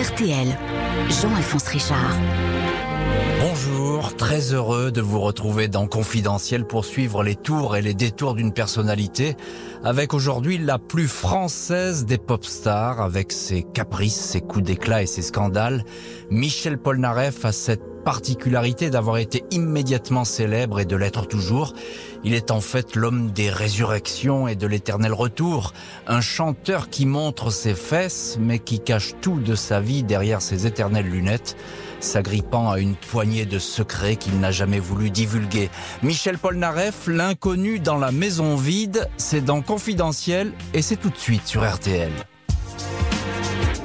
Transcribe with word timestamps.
RTL, 0.00 0.56
Jean-Alphonse 1.10 1.66
Richard. 1.68 2.16
Bonjour, 3.38 4.16
très 4.16 4.54
heureux 4.54 4.90
de 4.90 5.02
vous 5.02 5.20
retrouver 5.20 5.68
dans 5.68 5.86
Confidentiel 5.86 6.64
pour 6.64 6.86
suivre 6.86 7.22
les 7.22 7.36
tours 7.36 7.76
et 7.76 7.82
les 7.82 7.92
détours 7.92 8.34
d'une 8.34 8.54
personnalité 8.54 9.36
avec 9.84 10.14
aujourd'hui 10.14 10.56
la 10.56 10.78
plus 10.78 11.06
française 11.06 12.06
des 12.06 12.16
pop 12.16 12.46
stars 12.46 13.02
avec 13.02 13.30
ses 13.30 13.62
caprices, 13.62 14.16
ses 14.16 14.40
coups 14.40 14.64
d'éclat 14.64 15.02
et 15.02 15.06
ses 15.06 15.20
scandales. 15.20 15.84
Michel 16.30 16.78
Polnareff 16.78 17.44
a 17.44 17.52
cette 17.52 18.02
particularité 18.02 18.88
d'avoir 18.88 19.18
été 19.18 19.44
immédiatement 19.50 20.24
célèbre 20.24 20.80
et 20.80 20.86
de 20.86 20.96
l'être 20.96 21.26
toujours. 21.26 21.74
Il 22.22 22.34
est 22.34 22.50
en 22.50 22.60
fait 22.60 22.96
l'homme 22.96 23.30
des 23.30 23.48
résurrections 23.48 24.46
et 24.46 24.54
de 24.54 24.66
l'éternel 24.66 25.14
retour, 25.14 25.72
un 26.06 26.20
chanteur 26.20 26.90
qui 26.90 27.06
montre 27.06 27.50
ses 27.50 27.74
fesses 27.74 28.36
mais 28.38 28.58
qui 28.58 28.78
cache 28.78 29.14
tout 29.22 29.40
de 29.40 29.54
sa 29.54 29.80
vie 29.80 30.02
derrière 30.02 30.42
ses 30.42 30.66
éternelles 30.66 31.08
lunettes, 31.08 31.56
s'agrippant 32.00 32.70
à 32.70 32.78
une 32.78 32.94
poignée 32.94 33.46
de 33.46 33.58
secrets 33.58 34.16
qu'il 34.16 34.38
n'a 34.38 34.50
jamais 34.50 34.80
voulu 34.80 35.10
divulguer. 35.10 35.70
Michel 36.02 36.36
Polnareff, 36.36 37.06
l'inconnu 37.06 37.80
dans 37.80 37.96
la 37.96 38.12
maison 38.12 38.56
vide, 38.56 39.08
c'est 39.16 39.44
dans 39.44 39.62
Confidentiel 39.62 40.52
et 40.74 40.82
c'est 40.82 40.96
tout 40.96 41.10
de 41.10 41.18
suite 41.18 41.46
sur 41.46 41.68
RTL. 41.68 42.12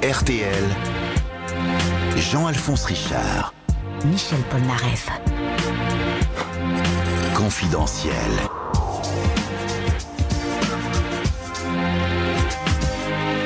RTL, 0.02 0.64
Jean-Alphonse 2.16 2.84
Richard. 2.84 3.54
Michel 4.04 4.40
Polnareff. 4.50 5.10
Confidentiel. 7.36 8.14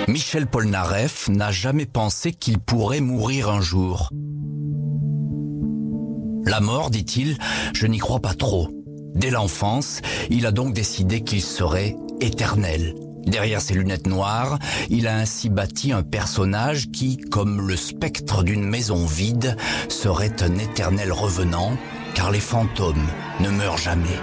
Michel 0.06 0.46
Polnareff 0.46 1.28
n'a 1.28 1.50
jamais 1.50 1.86
pensé 1.86 2.30
qu'il 2.30 2.60
pourrait 2.60 3.00
mourir 3.00 3.50
un 3.50 3.60
jour. 3.60 4.10
La 6.44 6.60
mort, 6.60 6.90
dit-il, 6.90 7.36
je 7.74 7.88
n'y 7.88 7.98
crois 7.98 8.20
pas 8.20 8.34
trop. 8.34 8.68
Dès 9.16 9.30
l'enfance, 9.30 10.02
il 10.30 10.46
a 10.46 10.52
donc 10.52 10.72
décidé 10.72 11.22
qu'il 11.22 11.42
serait 11.42 11.96
éternel. 12.20 12.94
Derrière 13.26 13.60
ses 13.60 13.74
lunettes 13.74 14.06
noires, 14.06 14.60
il 14.88 15.08
a 15.08 15.16
ainsi 15.16 15.50
bâti 15.50 15.90
un 15.90 16.04
personnage 16.04 16.90
qui, 16.92 17.16
comme 17.16 17.66
le 17.66 17.76
spectre 17.76 18.44
d'une 18.44 18.64
maison 18.64 19.04
vide, 19.04 19.56
serait 19.88 20.42
un 20.42 20.58
éternel 20.58 21.12
revenant, 21.12 21.76
car 22.14 22.30
les 22.30 22.40
fantômes 22.40 23.06
ne 23.40 23.50
meurent 23.50 23.78
jamais. 23.78 24.18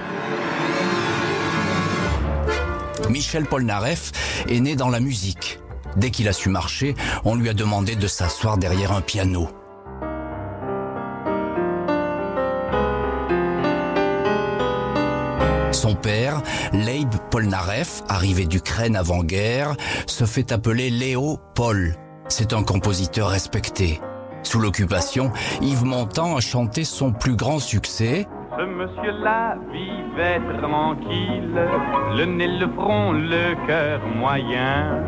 Michel 3.10 3.46
Polnareff 3.46 4.12
est 4.50 4.60
né 4.60 4.76
dans 4.76 4.90
la 4.90 5.00
musique. 5.00 5.60
Dès 5.96 6.12
qu'il 6.12 6.28
a 6.28 6.34
su 6.34 6.50
marcher, 6.50 6.96
on 7.26 7.36
lui 7.36 7.50
a 7.50 7.54
demandé 7.54 7.96
de 7.96 8.08
s'asseoir 8.08 8.58
derrière 8.58 8.92
un 8.92 9.02
piano. 9.02 9.50
Son 15.72 15.96
père, 15.96 16.42
Leib 16.74 17.14
Polnareff, 17.30 18.04
arrivé 18.10 18.46
d'Ukraine 18.46 18.96
avant-guerre, 18.96 19.76
se 20.08 20.26
fait 20.26 20.52
appeler 20.52 20.90
Léo 20.90 21.40
Paul. 21.56 21.96
C'est 22.30 22.54
un 22.54 22.64
compositeur 22.64 23.30
respecté. 23.30 24.02
Sous 24.48 24.62
l'occupation, 24.62 25.34
Yves 25.62 25.84
Montand 25.84 26.38
a 26.38 26.40
chanté 26.40 26.86
son 26.86 27.12
plus 27.12 27.36
grand 27.36 27.60
succès, 27.60 28.26
Ce 28.58 28.64
monsieur-là 28.64 29.58
vivait 29.74 30.40
tranquille, 30.62 31.60
le 32.16 32.24
nez, 32.24 32.48
le 32.58 32.72
front, 32.72 33.12
le 33.12 33.68
cœur 33.68 34.00
moyen. 34.16 35.04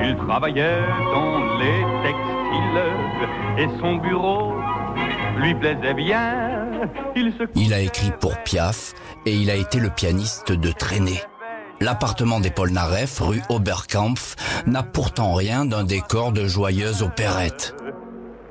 Il 0.00 0.14
travaillait 0.18 0.82
dans 1.14 1.38
les 1.56 1.80
textiles 2.02 2.82
et 3.56 3.80
son 3.80 3.96
bureau 3.96 4.52
lui 5.38 5.54
plaisait 5.54 5.94
bien. 5.94 6.66
Il 7.16 7.32
se 7.38 7.44
Il 7.54 7.72
a 7.72 7.80
écrit 7.80 8.12
pour 8.20 8.36
Piaf 8.42 8.92
et 9.24 9.34
il 9.34 9.50
a 9.50 9.54
été 9.54 9.80
le 9.80 9.88
pianiste 9.88 10.52
de 10.52 10.72
traînée. 10.72 11.22
L'appartement 11.80 12.38
des 12.38 12.50
Polnareff, 12.50 13.20
rue 13.20 13.40
Oberkampf, 13.48 14.36
n'a 14.66 14.82
pourtant 14.82 15.32
rien 15.32 15.64
d'un 15.64 15.84
décor 15.84 16.32
de 16.32 16.46
joyeuse 16.46 17.02
opérette. 17.02 17.74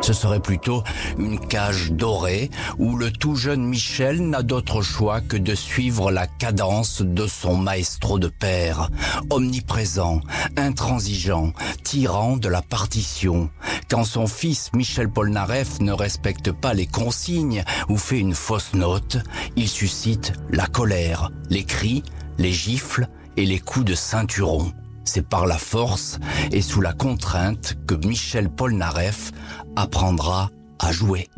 Ce 0.00 0.12
serait 0.12 0.40
plutôt 0.40 0.82
une 1.16 1.38
cage 1.38 1.92
dorée 1.92 2.50
où 2.78 2.96
le 2.96 3.12
tout 3.12 3.36
jeune 3.36 3.64
Michel 3.64 4.20
n'a 4.28 4.42
d'autre 4.42 4.82
choix 4.82 5.20
que 5.20 5.36
de 5.36 5.54
suivre 5.54 6.10
la 6.10 6.26
cadence 6.26 7.02
de 7.02 7.26
son 7.28 7.56
maestro 7.56 8.18
de 8.18 8.26
père, 8.26 8.88
omniprésent, 9.30 10.20
intransigeant, 10.56 11.52
tyran 11.84 12.36
de 12.36 12.48
la 12.48 12.62
partition. 12.62 13.48
Quand 13.88 14.04
son 14.04 14.26
fils 14.26 14.72
Michel 14.74 15.08
Polnareff 15.08 15.80
ne 15.80 15.92
respecte 15.92 16.50
pas 16.50 16.74
les 16.74 16.86
consignes 16.86 17.64
ou 17.88 17.96
fait 17.96 18.18
une 18.18 18.34
fausse 18.34 18.74
note, 18.74 19.18
il 19.54 19.68
suscite 19.68 20.32
la 20.50 20.66
colère, 20.66 21.30
les 21.48 21.64
cris, 21.64 22.02
les 22.38 22.52
gifles 22.52 23.08
et 23.36 23.46
les 23.46 23.58
coups 23.58 23.86
de 23.86 23.94
ceinturon. 23.94 24.72
C'est 25.04 25.26
par 25.26 25.46
la 25.46 25.58
force 25.58 26.18
et 26.52 26.60
sous 26.60 26.80
la 26.80 26.92
contrainte 26.92 27.76
que 27.86 27.94
Michel 27.94 28.48
Polnareff 28.48 29.32
apprendra 29.76 30.50
à 30.78 30.92
jouer. 30.92 31.28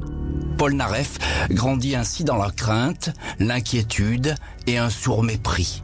Polnareff 0.59 1.19
grandit 1.51 1.95
ainsi 1.95 2.25
dans 2.25 2.37
la 2.37 2.51
crainte, 2.51 3.11
l'inquiétude 3.39 4.35
et 4.67 4.79
un 4.79 4.91
sourd 4.91 5.23
mépris. 5.23 5.84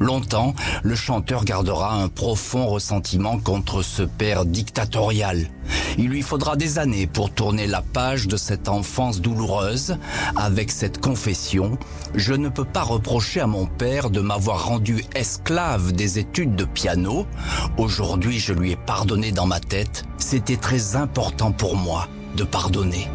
Longtemps, 0.00 0.54
le 0.82 0.94
chanteur 0.94 1.44
gardera 1.44 1.94
un 1.94 2.08
profond 2.08 2.66
ressentiment 2.66 3.38
contre 3.38 3.82
ce 3.82 4.02
père 4.02 4.44
dictatorial. 4.44 5.48
Il 5.98 6.08
lui 6.08 6.22
faudra 6.22 6.56
des 6.56 6.78
années 6.78 7.06
pour 7.06 7.30
tourner 7.32 7.66
la 7.66 7.82
page 7.82 8.28
de 8.28 8.36
cette 8.36 8.68
enfance 8.68 9.20
douloureuse 9.20 9.96
avec 10.36 10.70
cette 10.70 11.00
confession⁇ 11.00 11.72
Je 12.14 12.34
ne 12.34 12.48
peux 12.48 12.64
pas 12.64 12.82
reprocher 12.82 13.40
à 13.40 13.46
mon 13.46 13.66
père 13.66 14.10
de 14.10 14.20
m'avoir 14.20 14.66
rendu 14.66 15.04
esclave 15.16 15.92
des 15.92 16.18
études 16.18 16.54
de 16.54 16.64
piano. 16.64 17.26
Aujourd'hui, 17.76 18.38
je 18.38 18.52
lui 18.52 18.72
ai 18.72 18.76
pardonné 18.76 19.32
dans 19.32 19.46
ma 19.46 19.60
tête. 19.60 20.04
C'était 20.18 20.56
très 20.56 20.94
important 20.94 21.50
pour 21.50 21.76
moi 21.76 22.06
de 22.36 22.44
pardonner. 22.44 23.08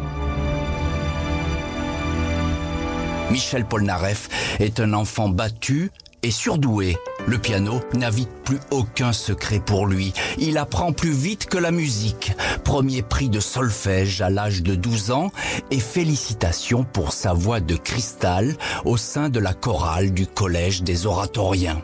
Michel 3.30 3.64
Polnareff 3.64 4.28
est 4.60 4.78
un 4.80 4.92
enfant 4.92 5.28
battu 5.28 5.90
et 6.24 6.30
surdoué. 6.30 6.96
Le 7.26 7.38
piano 7.38 7.80
n'invite 7.92 8.30
plus 8.44 8.58
aucun 8.70 9.12
secret 9.12 9.60
pour 9.60 9.86
lui. 9.86 10.12
Il 10.38 10.58
apprend 10.58 10.92
plus 10.92 11.12
vite 11.12 11.46
que 11.46 11.58
la 11.58 11.70
musique. 11.70 12.32
Premier 12.64 13.02
prix 13.02 13.28
de 13.28 13.40
solfège 13.40 14.22
à 14.22 14.30
l'âge 14.30 14.62
de 14.62 14.74
12 14.74 15.10
ans 15.10 15.30
et 15.70 15.80
félicitations 15.80 16.84
pour 16.84 17.12
sa 17.12 17.34
voix 17.34 17.60
de 17.60 17.76
cristal 17.76 18.56
au 18.84 18.96
sein 18.96 19.28
de 19.28 19.38
la 19.38 19.52
chorale 19.52 20.12
du 20.12 20.26
Collège 20.26 20.82
des 20.82 21.06
oratoriens. 21.06 21.82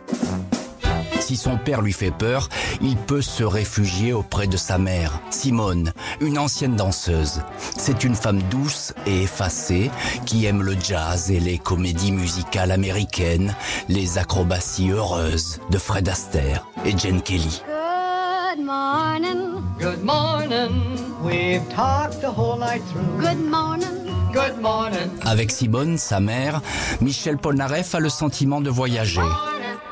Si 1.30 1.36
son 1.36 1.58
père 1.58 1.80
lui 1.80 1.92
fait 1.92 2.10
peur, 2.10 2.48
il 2.82 2.96
peut 2.96 3.22
se 3.22 3.44
réfugier 3.44 4.12
auprès 4.12 4.48
de 4.48 4.56
sa 4.56 4.78
mère, 4.78 5.20
Simone, 5.30 5.92
une 6.20 6.40
ancienne 6.40 6.74
danseuse. 6.74 7.42
C'est 7.76 8.02
une 8.02 8.16
femme 8.16 8.42
douce 8.50 8.92
et 9.06 9.22
effacée 9.22 9.92
qui 10.26 10.46
aime 10.46 10.60
le 10.60 10.74
jazz 10.74 11.30
et 11.30 11.38
les 11.38 11.56
comédies 11.56 12.10
musicales 12.10 12.72
américaines, 12.72 13.54
les 13.88 14.18
acrobaties 14.18 14.90
heureuses 14.90 15.60
de 15.70 15.78
Fred 15.78 16.08
Astaire 16.08 16.66
et 16.84 16.98
Jen 16.98 17.22
Kelly. 17.22 17.62
Good 17.64 18.64
morning. 18.66 19.62
Good 19.78 20.02
morning. 20.02 20.82
We've 21.22 21.62
talked 21.72 22.20
the 22.20 22.32
whole 22.36 22.58
night 22.58 22.82
through. 22.90 23.20
Good 23.20 23.48
morning. 23.48 24.10
Good 24.32 24.60
morning. 24.60 25.10
Avec 25.24 25.52
Simone, 25.52 25.96
sa 25.96 26.18
mère, 26.18 26.60
Michel 27.00 27.36
Polnareff 27.36 27.94
a 27.94 28.00
le 28.00 28.08
sentiment 28.08 28.60
de 28.60 28.70
voyager. 28.70 29.20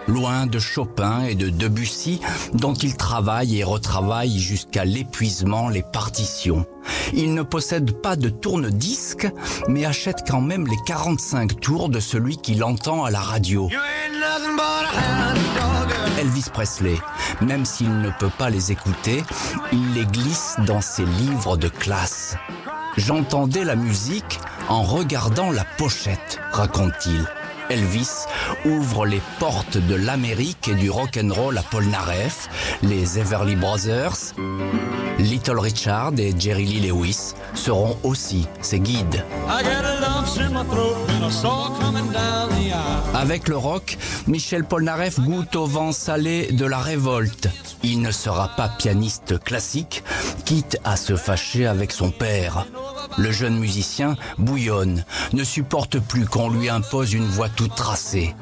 Loin 0.09 0.47
de 0.47 0.59
Chopin 0.59 1.25
et 1.25 1.35
de 1.35 1.51
Debussy, 1.51 2.21
dont 2.55 2.73
il 2.73 2.97
travaille 2.97 3.59
et 3.59 3.65
retravaille 3.65 4.39
jusqu'à 4.39 4.87
l'épuisement 4.87 5.69
les 5.69 5.83
partitions. 5.83 6.65
Il 7.13 7.35
ne 7.35 7.43
possède 7.43 7.93
pas 7.93 8.17
de 8.17 8.31
tourne-disque, 8.31 9.29
mais 9.69 9.85
achète 9.85 10.25
quand 10.27 10.41
même 10.41 10.67
les 10.67 10.79
45 10.87 11.61
tours 11.61 11.91
de 11.91 12.01
celui 12.01 12.39
qu'il 12.39 12.65
entend 12.65 13.05
à 13.05 13.11
la 13.11 13.21
radio. 13.21 13.69
Elvis 16.19 16.51
Presley, 16.53 16.99
même 17.43 17.65
s'il 17.65 18.01
ne 18.01 18.11
peut 18.19 18.33
pas 18.39 18.51
les 18.51 18.73
écouter, 18.73 19.23
il 19.73 19.93
les 19.93 20.07
glisse 20.07 20.57
dans 20.67 20.81
ses 20.81 21.05
livres 21.05 21.57
de 21.57 21.69
classe. 21.69 22.35
J'entendais 22.97 23.65
la 23.65 23.77
musique 23.77 24.41
en 24.69 24.83
regardant 24.83 25.53
la 25.53 25.65
pochette, 25.77 26.41
raconte-t-il. 26.51 27.25
Elvis 27.71 28.27
ouvre 28.65 29.07
les 29.07 29.21
portes 29.39 29.79
de 29.79 29.95
l'Amérique 29.95 30.69
et 30.69 30.75
du 30.75 30.91
rock'n'roll 30.91 31.57
à 31.59 31.63
Polnareff, 31.63 32.49
les 32.83 33.19
Everly 33.19 33.57
Brothers, 33.57 34.35
Little 35.19 35.59
Richard 35.59 36.13
et 36.19 36.35
Jerry 36.39 36.65
Lee 36.65 36.89
Lewis 36.89 37.35
seront 37.55 37.97
aussi 38.03 38.47
ses 38.61 38.81
guides. 38.81 39.25
Avec 43.15 43.49
le 43.49 43.57
rock, 43.57 43.99
Michel 44.27 44.65
Polnareff 44.65 45.21
goûte 45.21 45.57
au 45.57 45.67
vent 45.67 45.93
salé 45.93 46.53
de 46.53 46.65
la 46.65 46.79
révolte. 46.79 47.49
Il 47.83 48.01
ne 48.01 48.11
sera 48.11 48.49
pas 48.49 48.69
pianiste 48.69 49.43
classique, 49.43 50.03
quitte 50.45 50.79
à 50.85 50.97
se 50.97 51.17
fâcher 51.17 51.67
avec 51.67 51.93
son 51.93 52.11
père. 52.11 52.67
Le 53.17 53.31
jeune 53.33 53.59
musicien 53.59 54.17
bouillonne, 54.39 55.05
ne 55.33 55.45
supporte 55.45 55.99
plus 55.99 56.27
qu'on 56.27 56.51
lui 56.51 56.69
impose 56.69 57.13
une 57.13 57.27
voix 57.27 57.49
toute 57.49 57.75
tracée. 57.75 58.35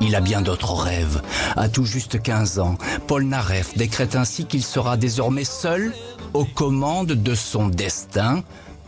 Il 0.00 0.14
a 0.14 0.20
bien 0.20 0.40
d'autres 0.40 0.74
rêves. 0.74 1.20
À 1.56 1.68
tout 1.68 1.84
juste 1.84 2.22
15 2.22 2.58
ans, 2.58 2.76
Paul 3.06 3.24
Naref 3.24 3.76
décrète 3.76 4.16
ainsi 4.16 4.46
qu'il 4.46 4.64
sera 4.64 4.96
désormais 4.96 5.44
seul 5.44 5.92
aux 6.32 6.44
commandes 6.44 7.12
de 7.12 7.34
son 7.34 7.68
destin. 7.68 8.42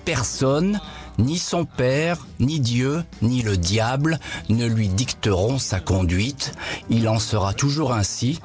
Personne, 0.04 0.80
ni 1.18 1.38
son 1.38 1.64
père, 1.64 2.26
ni 2.40 2.60
Dieu, 2.60 3.02
ni 3.22 3.42
le 3.42 3.56
diable 3.56 4.18
ne 4.48 4.66
lui 4.66 4.88
dicteront 4.88 5.58
sa 5.58 5.80
conduite. 5.80 6.52
Il 6.90 7.08
en 7.08 7.18
sera 7.18 7.54
toujours 7.54 7.92
ainsi 7.92 8.40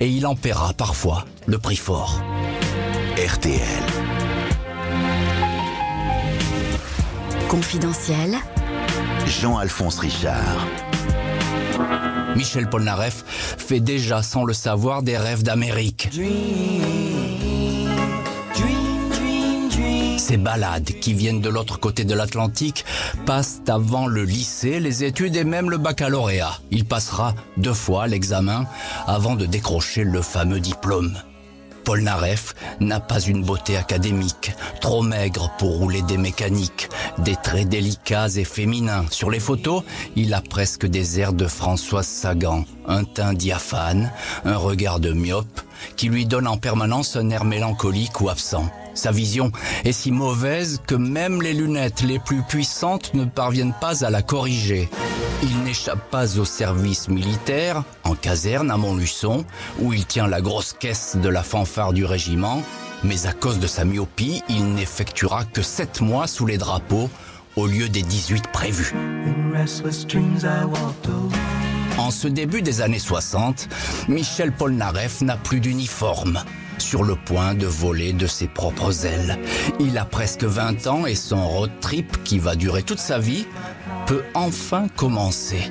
et 0.00 0.08
il 0.08 0.26
en 0.26 0.34
paiera 0.34 0.72
parfois 0.72 1.24
le 1.46 1.58
prix 1.58 1.76
fort. 1.76 2.22
RTL. 3.16 3.60
Confidentiel. 7.48 8.36
Jean-Alphonse 9.26 9.98
Richard. 9.98 10.66
Michel 12.36 12.68
Polnareff 12.68 13.24
fait 13.26 13.80
déjà, 13.80 14.22
sans 14.22 14.44
le 14.44 14.52
savoir, 14.52 15.02
des 15.02 15.16
rêves 15.16 15.42
d'Amérique. 15.42 16.10
Ces 20.26 20.38
balades 20.38 20.90
qui 21.00 21.14
viennent 21.14 21.40
de 21.40 21.48
l'autre 21.48 21.78
côté 21.78 22.02
de 22.02 22.12
l'Atlantique 22.12 22.84
passent 23.26 23.60
avant 23.68 24.08
le 24.08 24.24
lycée, 24.24 24.80
les 24.80 25.04
études 25.04 25.36
et 25.36 25.44
même 25.44 25.70
le 25.70 25.78
baccalauréat. 25.78 26.58
Il 26.72 26.84
passera 26.84 27.36
deux 27.58 27.72
fois 27.72 28.08
l'examen 28.08 28.66
avant 29.06 29.36
de 29.36 29.46
décrocher 29.46 30.02
le 30.02 30.20
fameux 30.22 30.58
diplôme. 30.58 31.16
Paul 31.84 32.00
Naref 32.00 32.56
n'a 32.80 32.98
pas 32.98 33.20
une 33.20 33.44
beauté 33.44 33.76
académique, 33.76 34.50
trop 34.80 35.00
maigre 35.00 35.52
pour 35.58 35.78
rouler 35.78 36.02
des 36.02 36.18
mécaniques, 36.18 36.88
des 37.18 37.36
traits 37.36 37.68
délicats 37.68 38.30
et 38.34 38.42
féminins. 38.42 39.04
Sur 39.12 39.30
les 39.30 39.38
photos, 39.38 39.84
il 40.16 40.34
a 40.34 40.40
presque 40.40 40.86
des 40.86 41.20
airs 41.20 41.34
de 41.34 41.46
Françoise 41.46 42.08
Sagan, 42.08 42.64
un 42.88 43.04
teint 43.04 43.32
diaphane, 43.32 44.10
un 44.44 44.56
regard 44.56 44.98
de 44.98 45.12
myope, 45.12 45.60
qui 45.94 46.08
lui 46.08 46.26
donne 46.26 46.48
en 46.48 46.56
permanence 46.56 47.14
un 47.14 47.30
air 47.30 47.44
mélancolique 47.44 48.20
ou 48.20 48.28
absent. 48.28 48.68
Sa 48.96 49.12
vision 49.12 49.52
est 49.84 49.92
si 49.92 50.10
mauvaise 50.10 50.80
que 50.86 50.94
même 50.94 51.42
les 51.42 51.52
lunettes 51.52 52.02
les 52.02 52.18
plus 52.18 52.42
puissantes 52.42 53.12
ne 53.12 53.24
parviennent 53.24 53.74
pas 53.78 54.04
à 54.04 54.10
la 54.10 54.22
corriger. 54.22 54.88
Il 55.42 55.62
n'échappe 55.64 56.10
pas 56.10 56.38
au 56.38 56.46
service 56.46 57.08
militaire, 57.08 57.84
en 58.04 58.14
caserne 58.14 58.70
à 58.70 58.78
Montluçon, 58.78 59.44
où 59.80 59.92
il 59.92 60.06
tient 60.06 60.26
la 60.26 60.40
grosse 60.40 60.72
caisse 60.72 61.16
de 61.16 61.28
la 61.28 61.42
fanfare 61.42 61.92
du 61.92 62.06
régiment, 62.06 62.62
mais 63.04 63.26
à 63.26 63.32
cause 63.34 63.58
de 63.58 63.66
sa 63.66 63.84
myopie, 63.84 64.42
il 64.48 64.74
n'effectuera 64.74 65.44
que 65.44 65.60
7 65.60 66.00
mois 66.00 66.26
sous 66.26 66.46
les 66.46 66.56
drapeaux 66.56 67.10
au 67.54 67.66
lieu 67.66 67.90
des 67.90 68.02
18 68.02 68.48
prévus. 68.48 68.94
En 71.98 72.10
ce 72.10 72.28
début 72.28 72.62
des 72.62 72.80
années 72.80 72.98
60, 72.98 73.68
Michel 74.08 74.52
Polnareff 74.52 75.20
n'a 75.20 75.36
plus 75.36 75.60
d'uniforme 75.60 76.42
sur 76.78 77.04
le 77.04 77.16
point 77.16 77.54
de 77.54 77.66
voler 77.66 78.12
de 78.12 78.26
ses 78.26 78.48
propres 78.48 79.06
ailes. 79.06 79.38
Il 79.80 79.98
a 79.98 80.04
presque 80.04 80.44
20 80.44 80.86
ans 80.86 81.06
et 81.06 81.14
son 81.14 81.46
road 81.46 81.70
trip, 81.80 82.22
qui 82.24 82.38
va 82.38 82.54
durer 82.54 82.82
toute 82.82 82.98
sa 82.98 83.18
vie, 83.18 83.46
peut 84.06 84.24
enfin 84.34 84.88
commencer. 84.96 85.70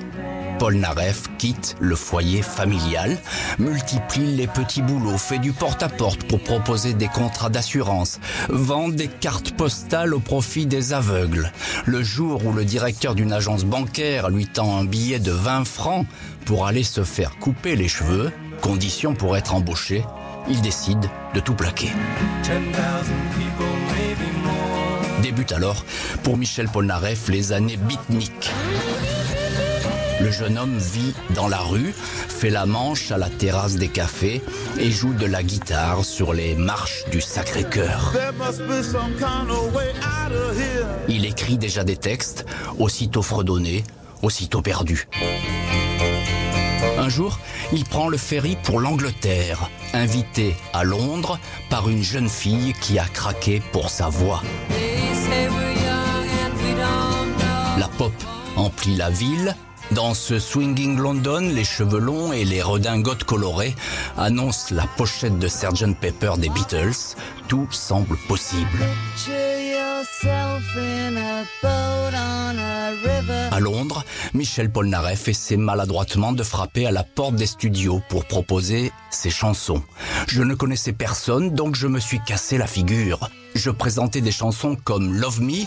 Paul 0.60 0.76
Naref 0.76 1.24
quitte 1.38 1.76
le 1.80 1.96
foyer 1.96 2.42
familial, 2.42 3.18
multiplie 3.60 4.36
les 4.36 4.48
petits 4.48 4.82
boulots, 4.82 5.18
fait 5.18 5.40
du 5.40 5.52
porte-à-porte 5.52 6.24
pour 6.24 6.40
proposer 6.40 6.94
des 6.94 7.08
contrats 7.08 7.50
d'assurance, 7.50 8.20
vend 8.48 8.88
des 8.88 9.08
cartes 9.08 9.52
postales 9.52 10.14
au 10.14 10.20
profit 10.20 10.66
des 10.66 10.94
aveugles. 10.94 11.52
Le 11.86 12.04
jour 12.04 12.46
où 12.46 12.54
le 12.54 12.64
directeur 12.64 13.16
d'une 13.16 13.34
agence 13.34 13.66
bancaire 13.66 14.30
lui 14.30 14.48
tend 14.48 14.78
un 14.78 14.86
billet 14.86 15.20
de 15.20 15.32
20 15.32 15.66
francs 15.66 16.06
pour 16.46 16.66
aller 16.66 16.84
se 16.84 17.04
faire 17.04 17.38
couper 17.38 17.76
les 17.76 17.90
cheveux, 17.90 18.32
condition 18.62 19.14
pour 19.14 19.36
être 19.36 19.54
embauché, 19.56 20.04
il 20.50 20.62
décide 20.62 21.10
de 21.34 21.40
tout 21.40 21.54
plaquer. 21.54 21.92
Débute 25.22 25.52
alors, 25.52 25.84
pour 26.24 26.38
Michel 26.38 26.68
Polnareff, 26.68 27.30
les 27.30 27.52
années 27.52 27.78
beatniques. 27.78 28.52
Le 30.22 30.32
jeune 30.32 30.58
homme 30.58 30.78
vit 30.78 31.14
dans 31.36 31.48
la 31.48 31.60
rue, 31.60 31.94
fait 31.94 32.50
la 32.50 32.66
manche 32.66 33.12
à 33.12 33.18
la 33.18 33.30
terrasse 33.30 33.76
des 33.76 33.90
cafés 33.90 34.42
et 34.78 34.90
joue 34.92 35.14
de 35.14 35.26
la 35.26 35.44
guitare 35.44 36.06
sur 36.06 36.34
les 36.34 36.56
marches 36.56 37.06
du 37.12 37.22
Sacré-Cœur. 37.22 38.14
Il 41.08 41.26
écrit 41.26 41.58
déjà 41.58 41.84
des 41.84 41.98
textes, 41.98 42.46
aussitôt 42.80 43.22
fredonnés, 43.22 43.84
aussitôt 44.22 44.62
perdus. 44.62 45.08
Un 46.98 47.10
jour, 47.10 47.40
il 47.72 47.86
prend 47.86 48.08
le 48.08 48.18
ferry 48.18 48.58
pour 48.64 48.80
l'Angleterre, 48.80 49.70
invité 49.94 50.56
à 50.74 50.84
Londres 50.84 51.40
par 51.70 51.90
une 51.90 52.04
jeune 52.04 52.30
fille 52.30 52.74
qui 52.82 53.00
a 53.00 53.06
craqué 53.06 53.62
pour 53.72 53.90
sa 53.90 54.10
voix. 54.10 54.42
La 57.78 57.88
pop 57.98 58.14
emplit 58.56 58.96
la 58.96 59.10
ville. 59.10 59.56
Dans 59.92 60.16
ce 60.16 60.40
swinging 60.40 60.98
London, 60.98 61.52
les 61.54 61.64
cheveux 61.64 62.00
longs 62.00 62.34
et 62.34 62.44
les 62.44 62.62
redingotes 62.62 63.24
colorées 63.24 63.76
annoncent 64.18 64.74
la 64.74 64.88
pochette 64.98 65.38
de 65.38 65.48
Sgt 65.48 65.96
Pepper 66.00 66.34
des 66.38 66.50
Beatles. 66.50 67.16
Tout 67.48 67.68
semble 67.70 68.18
possible. 68.28 68.80
À 73.52 73.60
Londres, 73.60 74.04
Michel 74.34 74.72
Polnareff 74.72 75.28
essaie 75.28 75.58
maladroitement 75.58 76.32
de 76.32 76.44
frapper 76.44 76.86
à 76.86 76.92
la 76.92 77.04
porte 77.04 77.36
des 77.36 77.46
studios 77.46 78.02
pour 78.10 78.26
proposer 78.26 78.92
ses 79.10 79.30
chansons. 79.30 79.84
Je 80.28 80.44
ne 80.44 80.54
connaissais 80.56 80.94
personne, 80.94 81.52
donc 81.52 81.76
je 81.76 81.88
me 81.88 82.00
suis 82.00 82.20
cassé 82.20 82.58
la 82.58 82.68
figure. 82.68 83.30
Je 83.56 83.70
présentais 83.70 84.22
des 84.22 84.32
chansons 84.32 84.76
comme 84.76 85.14
Love 85.14 85.42
Me 85.42 85.66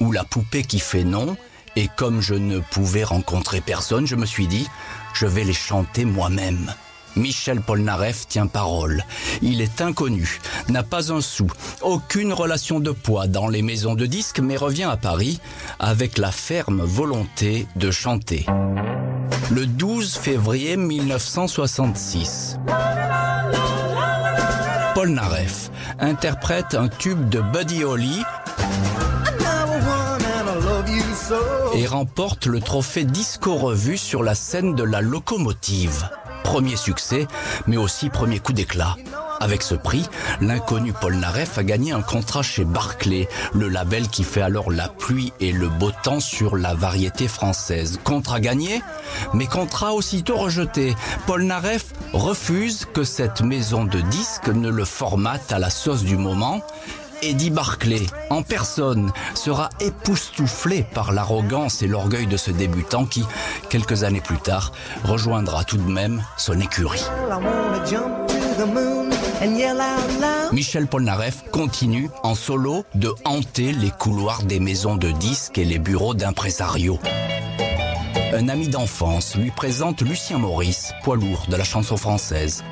ou 0.00 0.12
La 0.12 0.24
poupée 0.24 0.64
qui 0.64 0.80
fait 0.80 1.04
non, 1.04 1.36
et 1.76 1.88
comme 1.96 2.20
je 2.20 2.34
ne 2.34 2.58
pouvais 2.58 3.04
rencontrer 3.04 3.60
personne, 3.60 4.06
je 4.06 4.16
me 4.16 4.26
suis 4.26 4.46
dit, 4.46 4.68
je 5.14 5.26
vais 5.26 5.44
les 5.44 5.52
chanter 5.52 6.04
moi-même. 6.04 6.74
Michel 7.16 7.60
Polnareff 7.60 8.28
tient 8.28 8.46
parole. 8.46 9.04
Il 9.42 9.60
est 9.60 9.80
inconnu, 9.80 10.40
n'a 10.68 10.82
pas 10.82 11.12
un 11.12 11.20
sou, 11.20 11.46
aucune 11.82 12.32
relation 12.32 12.80
de 12.80 12.90
poids 12.90 13.26
dans 13.26 13.48
les 13.48 13.62
maisons 13.62 13.94
de 13.94 14.06
disques, 14.06 14.40
mais 14.40 14.56
revient 14.56 14.84
à 14.90 14.96
Paris 14.96 15.40
avec 15.78 16.18
la 16.18 16.30
ferme 16.30 16.82
volonté 16.82 17.66
de 17.76 17.90
chanter. 17.90 18.46
Le 19.50 19.66
12 19.66 20.16
février 20.16 20.76
1966. 20.76 22.58
Polnareff 24.94 25.70
interprète 26.00 26.74
un 26.74 26.88
tube 26.88 27.28
de 27.28 27.40
Buddy 27.40 27.84
Holly 27.84 28.22
et 31.78 31.86
remporte 31.86 32.46
le 32.46 32.58
trophée 32.58 33.04
Disco 33.04 33.54
Revue 33.54 33.98
sur 33.98 34.24
la 34.24 34.34
scène 34.34 34.74
de 34.74 34.82
la 34.82 35.00
locomotive. 35.00 36.08
Premier 36.42 36.74
succès, 36.74 37.28
mais 37.68 37.76
aussi 37.76 38.10
premier 38.10 38.40
coup 38.40 38.52
d'éclat. 38.52 38.96
Avec 39.38 39.62
ce 39.62 39.76
prix, 39.76 40.04
l'inconnu 40.40 40.92
Paul 40.92 41.14
Naref 41.14 41.56
a 41.56 41.62
gagné 41.62 41.92
un 41.92 42.02
contrat 42.02 42.42
chez 42.42 42.64
Barclay, 42.64 43.28
le 43.54 43.68
label 43.68 44.08
qui 44.08 44.24
fait 44.24 44.42
alors 44.42 44.72
la 44.72 44.88
pluie 44.88 45.32
et 45.38 45.52
le 45.52 45.68
beau 45.68 45.92
temps 46.02 46.18
sur 46.18 46.56
la 46.56 46.74
variété 46.74 47.28
française. 47.28 48.00
Contrat 48.02 48.40
gagné, 48.40 48.82
mais 49.32 49.46
contrat 49.46 49.92
aussitôt 49.94 50.36
rejeté. 50.36 50.96
Paul 51.28 51.44
Naref 51.44 51.92
refuse 52.12 52.88
que 52.92 53.04
cette 53.04 53.40
maison 53.40 53.84
de 53.84 54.00
disques 54.00 54.48
ne 54.48 54.68
le 54.68 54.84
formate 54.84 55.52
à 55.52 55.60
la 55.60 55.70
sauce 55.70 56.02
du 56.02 56.16
moment 56.16 56.60
Eddie 57.22 57.50
Barclay, 57.50 58.06
en 58.30 58.42
personne, 58.42 59.12
sera 59.34 59.70
époustouflé 59.80 60.84
par 60.94 61.12
l'arrogance 61.12 61.82
et 61.82 61.86
l'orgueil 61.86 62.26
de 62.26 62.36
ce 62.36 62.50
débutant 62.50 63.04
qui, 63.04 63.24
quelques 63.70 64.04
années 64.04 64.20
plus 64.20 64.38
tard, 64.38 64.72
rejoindra 65.04 65.64
tout 65.64 65.76
de 65.76 65.90
même 65.90 66.22
son 66.36 66.60
écurie. 66.60 67.04
Michel 70.52 70.86
Polnareff 70.86 71.44
continue 71.50 72.10
en 72.22 72.34
solo 72.34 72.84
de 72.94 73.12
hanter 73.24 73.72
les 73.72 73.90
couloirs 73.90 74.42
des 74.42 74.60
maisons 74.60 74.96
de 74.96 75.10
disques 75.10 75.58
et 75.58 75.64
les 75.64 75.78
bureaux 75.78 76.14
d'impresarios. 76.14 76.98
Un 78.32 78.48
ami 78.48 78.68
d'enfance 78.68 79.36
lui 79.36 79.50
présente 79.50 80.02
Lucien 80.02 80.38
Maurice, 80.38 80.92
poids 81.02 81.16
lourd 81.16 81.46
de 81.48 81.56
la 81.56 81.64
chanson 81.64 81.96
française. 81.96 82.62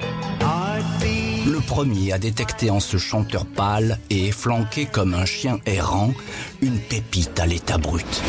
Le 1.46 1.60
premier 1.60 2.12
a 2.12 2.18
détecté 2.18 2.70
en 2.70 2.80
ce 2.80 2.96
chanteur 2.96 3.46
pâle 3.46 4.00
et 4.10 4.26
efflanqué 4.26 4.86
comme 4.86 5.14
un 5.14 5.24
chien 5.24 5.60
errant 5.64 6.12
une 6.60 6.80
pépite 6.80 7.38
à 7.38 7.46
l'état 7.46 7.78
brut. 7.78 8.22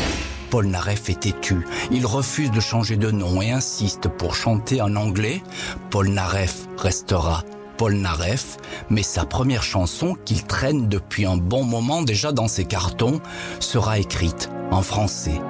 Paul 0.50 0.66
Naref 0.66 1.10
est 1.10 1.20
têtu. 1.20 1.66
Il 1.90 2.06
refuse 2.06 2.52
de 2.52 2.60
changer 2.60 2.96
de 2.96 3.10
nom 3.10 3.42
et 3.42 3.50
insiste 3.50 4.08
pour 4.08 4.36
chanter 4.36 4.80
en 4.80 4.94
anglais. 4.94 5.42
Paul 5.90 6.10
Naref 6.10 6.68
restera 6.76 7.42
Paul 7.76 7.94
Naref, 7.94 8.56
mais 8.88 9.02
sa 9.02 9.24
première 9.24 9.64
chanson, 9.64 10.16
qu'il 10.24 10.44
traîne 10.44 10.88
depuis 10.88 11.26
un 11.26 11.36
bon 11.36 11.64
moment 11.64 12.02
déjà 12.02 12.30
dans 12.30 12.48
ses 12.48 12.66
cartons, 12.66 13.20
sera 13.58 13.98
écrite 13.98 14.48
en 14.70 14.82
français. 14.82 15.40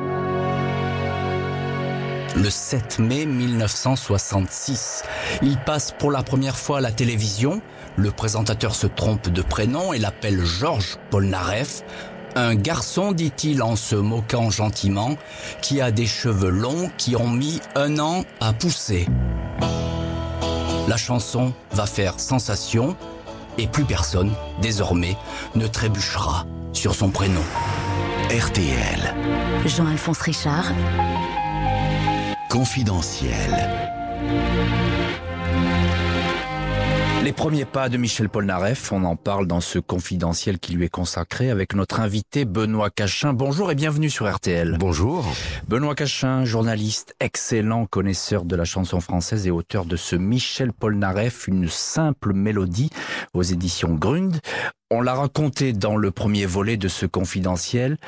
Le 2.36 2.50
7 2.50 2.98
mai 2.98 3.26
1966, 3.26 5.02
il 5.42 5.58
passe 5.58 5.92
pour 5.98 6.10
la 6.10 6.22
première 6.22 6.56
fois 6.56 6.78
à 6.78 6.80
la 6.80 6.92
télévision. 6.92 7.60
Le 7.96 8.10
présentateur 8.10 8.74
se 8.74 8.86
trompe 8.86 9.28
de 9.28 9.42
prénom 9.42 9.92
et 9.92 9.98
l'appelle 9.98 10.44
Georges 10.44 10.98
Polnareff. 11.10 11.82
Un 12.36 12.54
garçon, 12.54 13.12
dit-il 13.12 13.62
en 13.62 13.74
se 13.74 13.96
moquant 13.96 14.50
gentiment, 14.50 15.16
qui 15.62 15.80
a 15.80 15.90
des 15.90 16.06
cheveux 16.06 16.50
longs 16.50 16.90
qui 16.96 17.16
ont 17.16 17.30
mis 17.30 17.60
un 17.74 17.98
an 17.98 18.24
à 18.40 18.52
pousser. 18.52 19.06
La 20.86 20.96
chanson 20.96 21.52
va 21.72 21.86
faire 21.86 22.20
sensation 22.20 22.96
et 23.58 23.66
plus 23.66 23.84
personne, 23.84 24.32
désormais, 24.62 25.16
ne 25.54 25.66
trébuchera 25.66 26.46
sur 26.72 26.94
son 26.94 27.10
prénom. 27.10 27.42
RTL. 28.30 29.14
Jean-Alphonse 29.66 30.20
Richard, 30.20 30.72
Confidentiel. 32.48 33.34
Les 37.22 37.32
premiers 37.32 37.66
pas 37.66 37.90
de 37.90 37.98
Michel 37.98 38.30
Polnareff, 38.30 38.90
on 38.90 39.04
en 39.04 39.16
parle 39.16 39.46
dans 39.46 39.60
ce 39.60 39.78
confidentiel 39.78 40.58
qui 40.58 40.72
lui 40.72 40.86
est 40.86 40.88
consacré 40.88 41.50
avec 41.50 41.74
notre 41.74 42.00
invité 42.00 42.46
Benoît 42.46 42.88
Cachin. 42.88 43.34
Bonjour 43.34 43.70
et 43.70 43.74
bienvenue 43.74 44.08
sur 44.08 44.32
RTL. 44.32 44.78
Bonjour. 44.78 45.26
Benoît 45.68 45.94
Cachin, 45.94 46.46
journaliste, 46.46 47.14
excellent 47.20 47.84
connaisseur 47.84 48.46
de 48.46 48.56
la 48.56 48.64
chanson 48.64 49.00
française 49.00 49.46
et 49.46 49.50
auteur 49.50 49.84
de 49.84 49.96
ce 49.96 50.16
Michel 50.16 50.72
Polnareff, 50.72 51.48
une 51.48 51.68
simple 51.68 52.32
mélodie 52.32 52.88
aux 53.34 53.42
éditions 53.42 53.94
Grund. 53.94 54.40
On 54.90 55.02
l'a 55.02 55.14
raconté 55.14 55.74
dans 55.74 55.96
le 55.96 56.10
premier 56.12 56.46
volet 56.46 56.78
de 56.78 56.88
ce 56.88 57.04
confidentiel, 57.04 57.98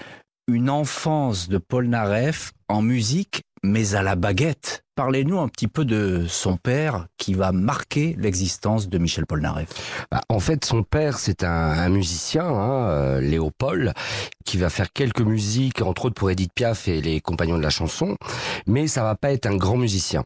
une 0.48 0.70
enfance 0.70 1.48
de 1.48 1.58
Polnareff 1.58 2.52
en 2.68 2.82
musique, 2.82 3.42
mais 3.62 3.94
à 3.94 4.02
la 4.02 4.16
baguette. 4.16 4.84
Parlez-nous 4.96 5.38
un 5.38 5.48
petit 5.48 5.68
peu 5.68 5.84
de 5.84 6.26
son 6.28 6.56
père 6.56 7.06
qui 7.16 7.34
va 7.34 7.52
marquer 7.52 8.16
l'existence 8.18 8.88
de 8.88 8.98
Michel 8.98 9.24
Polnareff. 9.24 9.68
Bah, 10.10 10.20
en 10.28 10.40
fait, 10.40 10.64
son 10.64 10.82
père, 10.82 11.18
c'est 11.18 11.44
un, 11.44 11.88
musicien, 11.88 12.44
hein, 12.44 12.88
euh, 12.88 13.20
Léopold, 13.20 13.94
qui 14.44 14.58
va 14.58 14.68
faire 14.68 14.92
quelques 14.92 15.20
musiques, 15.20 15.80
entre 15.80 16.06
autres 16.06 16.16
pour 16.16 16.30
Edith 16.30 16.52
Piaf 16.54 16.88
et 16.88 17.00
les 17.00 17.20
compagnons 17.20 17.56
de 17.56 17.62
la 17.62 17.70
chanson, 17.70 18.16
mais 18.66 18.88
ça 18.88 19.02
va 19.02 19.14
pas 19.14 19.32
être 19.32 19.46
un 19.46 19.56
grand 19.56 19.76
musicien. 19.76 20.24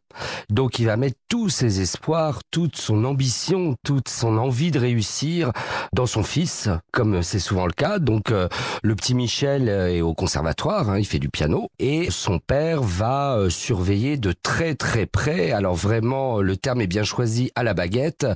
Donc, 0.49 0.79
il 0.79 0.87
va 0.87 0.97
mettre 0.97 1.19
tous 1.29 1.51
ses 1.51 1.81
espoirs, 1.81 2.41
toute 2.51 2.77
son 2.77 3.05
ambition, 3.05 3.77
toute 3.85 4.09
son 4.09 4.39
envie 4.39 4.71
de 4.71 4.79
réussir 4.79 5.53
dans 5.93 6.07
son 6.07 6.23
fils, 6.23 6.71
comme 6.91 7.23
c'est 7.23 7.39
souvent 7.39 7.67
le 7.67 7.73
cas. 7.73 7.99
Donc, 7.99 8.31
euh, 8.31 8.49
le 8.83 8.95
petit 8.95 9.15
Michel 9.15 9.69
est 9.69 10.01
au 10.01 10.15
conservatoire, 10.15 10.89
hein, 10.89 10.99
il 10.99 11.05
fait 11.05 11.19
du 11.19 11.29
piano, 11.29 11.69
et 11.79 12.11
son 12.11 12.39
père 12.39 12.83
va 12.83 13.37
euh, 13.37 13.51
surveiller 13.51 14.17
de 14.17 14.33
très 14.33 14.54
très 14.79 15.07
près, 15.07 15.51
alors 15.51 15.75
vraiment 15.75 16.41
le 16.41 16.57
terme 16.57 16.81
est 16.81 16.87
bien 16.87 17.03
choisi 17.03 17.51
à 17.55 17.63
la 17.63 17.75
baguette, 17.75 18.27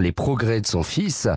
les 0.00 0.12
progrès 0.12 0.60
de 0.60 0.66
son 0.66 0.82
fils, 0.82 1.28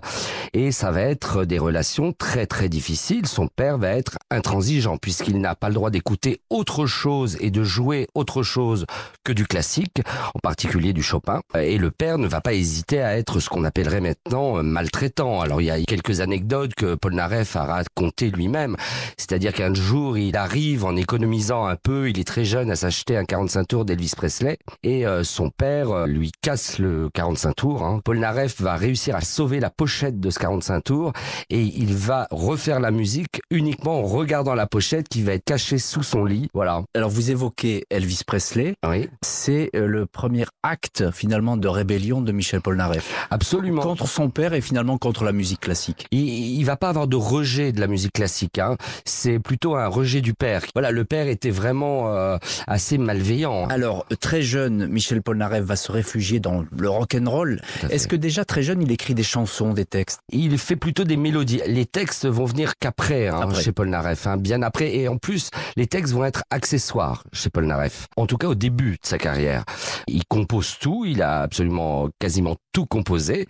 et 0.52 0.72
ça 0.72 0.90
va 0.90 1.02
être 1.02 1.44
des 1.44 1.58
relations 1.58 2.12
très 2.12 2.46
très 2.46 2.68
difficiles. 2.68 3.26
Son 3.26 3.46
père 3.46 3.78
va 3.78 3.90
être 3.90 4.16
intransigeant 4.30 4.96
puisqu'il 4.96 5.40
n'a 5.40 5.54
pas 5.54 5.68
le 5.68 5.74
droit 5.74 5.90
d'écouter 5.90 6.40
autre 6.50 6.86
chose 6.86 7.36
et 7.40 7.50
de 7.50 7.62
jouer 7.62 8.08
autre 8.14 8.42
chose 8.42 8.86
que 9.22 9.32
du 9.32 9.46
classique, 9.46 10.02
en 10.34 10.40
particulier 10.40 10.92
du 10.92 11.02
Chopin. 11.02 11.40
Et 11.56 11.78
le 11.78 11.90
père 11.90 12.18
ne 12.18 12.26
va 12.26 12.40
pas 12.40 12.54
hésiter 12.54 13.00
à 13.00 13.16
être 13.16 13.38
ce 13.38 13.48
qu'on 13.48 13.64
appellerait 13.64 14.00
maintenant 14.00 14.62
maltraitant. 14.62 15.40
Alors 15.40 15.60
il 15.60 15.66
y 15.66 15.70
a 15.70 15.80
quelques 15.82 16.20
anecdotes 16.20 16.74
que 16.74 16.96
Paul 16.96 17.14
Naref 17.14 17.54
a 17.56 17.64
racontées 17.64 18.30
lui-même, 18.30 18.76
c'est-à-dire 19.16 19.52
qu'un 19.52 19.74
jour 19.74 20.18
il 20.18 20.36
arrive 20.36 20.84
en 20.84 20.96
économisant 20.96 21.66
un 21.66 21.76
peu, 21.76 22.10
il 22.10 22.18
est 22.18 22.26
très 22.26 22.44
jeune 22.44 22.70
à 22.70 22.76
s'acheter 22.76 23.16
un 23.16 23.24
45 23.24 23.68
tours 23.68 23.84
d'Elvis 23.84 24.12
Presley 24.24 24.56
et 24.82 25.06
euh, 25.06 25.22
son 25.22 25.50
père 25.50 25.90
euh, 25.90 26.06
lui 26.06 26.32
casse 26.40 26.78
le 26.78 27.10
45 27.12 27.52
tours. 27.56 27.82
Hein. 27.82 28.00
Paul 28.02 28.18
Naref 28.18 28.58
va 28.58 28.74
réussir 28.74 29.14
à 29.14 29.20
sauver 29.20 29.60
la 29.60 29.68
pochette 29.68 30.18
de 30.18 30.30
ce 30.30 30.38
45 30.38 30.80
tours 30.80 31.12
et 31.50 31.60
il 31.60 31.94
va 31.94 32.26
refaire 32.30 32.80
la 32.80 32.90
musique 32.90 33.42
uniquement 33.50 33.98
en 33.98 34.02
regardant 34.04 34.54
la 34.54 34.66
pochette 34.66 35.10
qui 35.10 35.22
va 35.22 35.34
être 35.34 35.44
cachée 35.44 35.76
sous 35.76 36.02
son 36.02 36.24
lit. 36.24 36.48
Voilà. 36.54 36.84
Alors 36.94 37.10
vous 37.10 37.30
évoquez 37.30 37.84
Elvis 37.90 38.22
Presley. 38.26 38.76
Oui. 38.88 39.10
C'est 39.20 39.68
euh, 39.76 39.86
le 39.86 40.06
premier 40.06 40.46
acte 40.62 41.10
finalement 41.10 41.58
de 41.58 41.68
rébellion 41.68 42.22
de 42.22 42.32
Michel 42.32 42.62
Polnareff. 42.62 43.26
Absolument. 43.30 43.82
Contre 43.82 44.08
son 44.08 44.30
père 44.30 44.54
et 44.54 44.62
finalement 44.62 44.96
contre 44.96 45.24
la 45.24 45.32
musique 45.32 45.60
classique. 45.60 46.06
Il, 46.12 46.26
il 46.26 46.64
va 46.64 46.78
pas 46.78 46.88
avoir 46.88 47.08
de 47.08 47.16
rejet 47.16 47.72
de 47.72 47.80
la 47.80 47.88
musique 47.88 48.14
classique. 48.14 48.58
Hein. 48.58 48.78
C'est 49.04 49.38
plutôt 49.38 49.76
un 49.76 49.88
rejet 49.88 50.22
du 50.22 50.32
père. 50.32 50.62
Voilà, 50.74 50.92
le 50.92 51.04
père 51.04 51.28
était 51.28 51.50
vraiment 51.50 52.08
euh, 52.08 52.38
assez 52.66 52.96
malveillant. 52.96 53.66
Alors 53.66 54.06
très 54.14 54.42
jeune, 54.42 54.86
Michel 54.86 55.22
Polnareff 55.22 55.64
va 55.64 55.76
se 55.76 55.90
réfugier 55.90 56.40
dans 56.40 56.64
le 56.76 56.88
rock 56.88 57.14
and 57.14 57.28
roll. 57.28 57.60
Est-ce 57.90 58.08
que 58.08 58.16
déjà 58.16 58.44
très 58.44 58.62
jeune, 58.62 58.82
il 58.82 58.90
écrit 58.90 59.14
des 59.14 59.22
chansons, 59.22 59.72
des 59.72 59.84
textes? 59.84 60.20
Il 60.30 60.58
fait 60.58 60.76
plutôt 60.76 61.04
des 61.04 61.16
mélodies. 61.16 61.60
Les 61.66 61.86
textes 61.86 62.26
vont 62.26 62.44
venir 62.44 62.74
qu'après 62.78 63.28
hein, 63.28 63.52
chez 63.54 63.72
Paul 63.72 63.88
Naref, 63.88 64.26
hein, 64.26 64.36
bien 64.36 64.62
après. 64.62 64.94
Et 64.96 65.08
en 65.08 65.16
plus, 65.16 65.50
les 65.76 65.86
textes 65.86 66.12
vont 66.12 66.24
être 66.24 66.44
accessoires 66.50 67.24
chez 67.32 67.50
Paul 67.50 67.66
Naref. 67.66 68.06
En 68.16 68.26
tout 68.26 68.36
cas, 68.36 68.48
au 68.48 68.54
début 68.54 68.92
de 68.92 69.06
sa 69.06 69.18
carrière, 69.18 69.64
il 70.06 70.24
compose 70.26 70.78
tout. 70.80 71.04
Il 71.06 71.22
a 71.22 71.42
absolument 71.42 72.08
quasiment 72.18 72.56
tout 72.72 72.86
composé, 72.86 73.46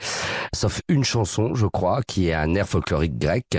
sauf 0.55 0.81
une 0.89 1.03
chanson, 1.03 1.55
je 1.55 1.67
crois, 1.67 2.03
qui 2.07 2.29
est 2.29 2.35
un 2.35 2.55
air 2.55 2.69
folklorique 2.69 3.19
grec, 3.19 3.59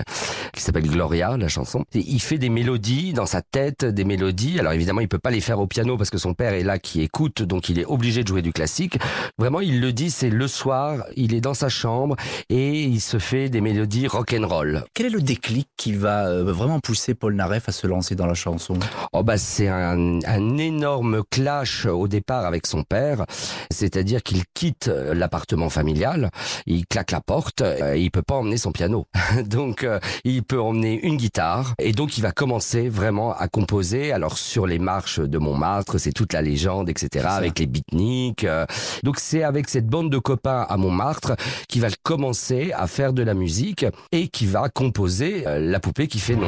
qui 0.54 0.62
s'appelle 0.62 0.88
Gloria, 0.88 1.36
la 1.38 1.48
chanson. 1.48 1.84
Et 1.94 2.00
il 2.00 2.22
fait 2.22 2.38
des 2.38 2.50
mélodies 2.50 3.14
dans 3.14 3.26
sa 3.26 3.42
tête, 3.42 3.84
des 3.84 4.04
mélodies. 4.06 4.60
Alors 4.60 4.74
évidemment, 4.74 5.02
il 5.02 5.08
peut 5.08 5.20
pas 5.20 5.32
les 5.32 5.42
faire 5.42 5.60
au 5.60 5.68
piano 5.68 5.98
parce 5.98 6.10
que 6.10 6.18
son 6.18 6.34
père 6.34 6.54
est 6.54 6.64
là 6.64 6.78
qui 6.78 6.95
écoute, 7.02 7.42
donc 7.42 7.70
il 7.70 7.80
est 7.80 7.86
obligé 7.86 8.24
de 8.24 8.28
jouer 8.28 8.42
du 8.42 8.54
classique. 8.54 8.98
Vraiment, 9.38 9.62
il 9.62 9.82
le 9.82 9.94
dit, 9.94 10.12
c'est 10.12 10.30
le 10.30 10.48
soir, 10.48 11.04
il 11.16 11.34
est 11.34 11.42
dans 11.42 11.54
sa 11.54 11.70
chambre 11.70 12.16
et 12.50 12.84
il 12.84 13.02
se 13.02 13.20
fait 13.20 13.50
des 13.50 13.62
mélodies 13.62 14.08
rock 14.08 14.36
and 14.38 14.48
roll. 14.48 14.84
Quel 14.94 15.08
est 15.08 15.10
le 15.10 15.22
déclic 15.22 15.68
qui 15.78 15.94
va 15.94 16.28
euh, 16.28 16.44
vraiment 16.44 16.80
pousser 16.80 17.14
Paul 17.14 17.36
Naref 17.36 17.70
à 17.70 17.72
se 17.72 17.88
lancer 17.88 18.16
dans 18.16 18.26
la 18.26 18.34
chanson? 18.34 18.78
Oh 19.14 19.24
bah 19.24 19.38
c'est 19.38 19.68
un, 19.68 20.20
un 20.26 20.58
énorme 20.58 21.24
clash 21.30 21.86
au 21.86 22.08
départ 22.08 22.46
avec 22.46 22.68
son 22.68 22.84
père, 22.84 23.26
c'est-à-dire 23.72 24.24
qu'il 24.24 24.44
quitte 24.54 24.88
euh, 24.88 25.14
l'appartement 25.14 25.70
familial, 25.70 26.30
il 26.66 26.86
claque 26.86 27.12
la 27.12 27.22
porte, 27.22 27.62
euh, 27.62 27.98
il 27.98 28.12
peut 28.12 28.22
pas 28.22 28.36
emmener 28.36 28.58
son 28.58 28.72
piano, 28.72 29.08
donc 29.46 29.88
il 30.24 30.44
peut 30.44 30.62
emmener 30.62 31.00
une 31.06 31.18
guitare 31.18 31.74
et 31.80 31.92
donc 31.92 32.18
il 32.18 32.22
va 32.22 32.32
commencer 32.32 32.90
vraiment 32.90 33.36
à 33.36 33.48
composer. 33.48 34.12
Alors 34.12 34.38
sur 34.38 34.68
les 34.68 34.80
marches 34.80 35.20
de 35.20 35.38
Montmartre, 35.38 35.98
c'est 35.98 36.12
toute 36.12 36.34
la 36.34 36.42
légende, 36.42 36.85
etc. 36.90 37.26
Avec 37.30 37.60
les 37.60 37.68
beatniks. 37.68 38.44
euh. 38.44 38.66
Donc 39.04 39.20
c'est 39.20 39.44
avec 39.44 39.70
cette 39.70 39.88
bande 39.88 40.10
de 40.10 40.18
copains 40.18 40.66
à 40.68 40.78
Montmartre 40.78 41.36
qu'il 41.68 41.82
va 41.82 41.90
commencer 42.04 42.72
à 42.76 42.88
faire 42.88 43.14
de 43.14 43.24
la 43.24 43.34
musique 43.34 43.86
et 44.12 44.28
qui 44.28 44.46
va 44.46 44.70
composer 44.70 45.46
euh, 45.48 45.60
la 45.60 45.80
poupée 45.80 46.08
qui 46.08 46.20
fait 46.20 46.36
non. 46.36 46.48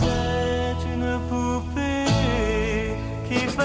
C'est 0.00 0.94
une 0.94 1.18
poupée 1.28 2.04
qui 3.28 3.34
fait 3.34 3.62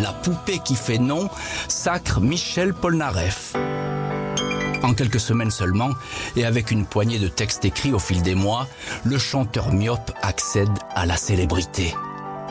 La 0.00 0.12
poupée 0.12 0.58
qui 0.64 0.74
fait 0.74 0.98
non 0.98 1.28
sacre 1.68 2.20
Michel 2.20 2.74
Polnareff. 2.74 3.54
En 4.82 4.94
quelques 4.94 5.20
semaines 5.20 5.52
seulement, 5.52 5.90
et 6.34 6.44
avec 6.44 6.72
une 6.72 6.86
poignée 6.86 7.20
de 7.20 7.28
textes 7.28 7.64
écrits 7.64 7.92
au 7.92 8.00
fil 8.00 8.20
des 8.22 8.34
mois, 8.34 8.66
le 9.04 9.16
chanteur 9.16 9.72
myope 9.72 10.10
accède 10.22 10.76
à 10.96 11.06
la 11.06 11.16
célébrité. 11.16 11.94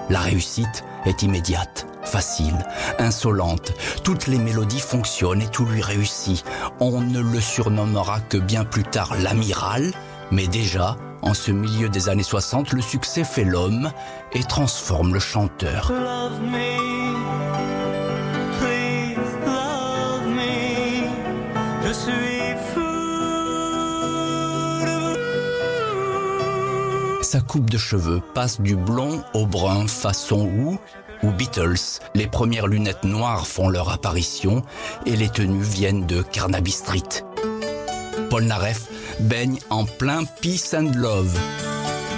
La 0.10 0.20
réussite 0.20 0.86
est 1.05 1.24
immédiate, 1.24 1.88
facile, 2.03 2.58
insolente. 3.00 3.74
Toutes 4.03 4.27
les 4.27 4.38
mélodies 4.38 4.79
fonctionnent 4.79 5.41
et 5.41 5.48
tout 5.48 5.65
lui 5.65 5.81
réussit. 5.81 6.43
On 6.79 7.01
ne 7.01 7.20
le 7.20 7.39
surnommera 7.39 8.20
que 8.20 8.38
bien 8.38 8.65
plus 8.65 8.84
tard 8.84 9.15
l'amiral, 9.20 9.91
mais 10.31 10.48
déjà, 10.48 10.98
en 11.22 11.34
ce 11.34 11.51
milieu 11.51 11.89
des 11.89 12.10
années 12.10 12.24
60, 12.24 12.74
le 12.74 12.81
succès 12.81 13.24
fait 13.24 13.43
l'homme 13.43 13.91
et 14.34 14.43
transforme 14.43 15.13
le 15.13 15.20
chanteur. 15.20 15.91
Sa 27.31 27.39
coupe 27.39 27.69
de 27.69 27.77
cheveux 27.77 28.21
passe 28.33 28.59
du 28.59 28.75
blond 28.75 29.23
au 29.33 29.45
brun 29.45 29.88
façon 29.88 30.50
Who 30.50 30.77
ou 31.23 31.31
Beatles. 31.31 32.01
Les 32.13 32.27
premières 32.27 32.67
lunettes 32.67 33.05
noires 33.05 33.47
font 33.47 33.69
leur 33.69 33.89
apparition 33.89 34.63
et 35.05 35.15
les 35.15 35.29
tenues 35.29 35.63
viennent 35.63 36.05
de 36.05 36.23
Carnaby 36.23 36.71
Street. 36.71 37.23
Paul 38.29 38.43
Naref 38.43 38.89
baigne 39.21 39.59
en 39.69 39.85
plein 39.85 40.25
peace 40.41 40.73
and 40.73 40.91
love. 40.93 41.39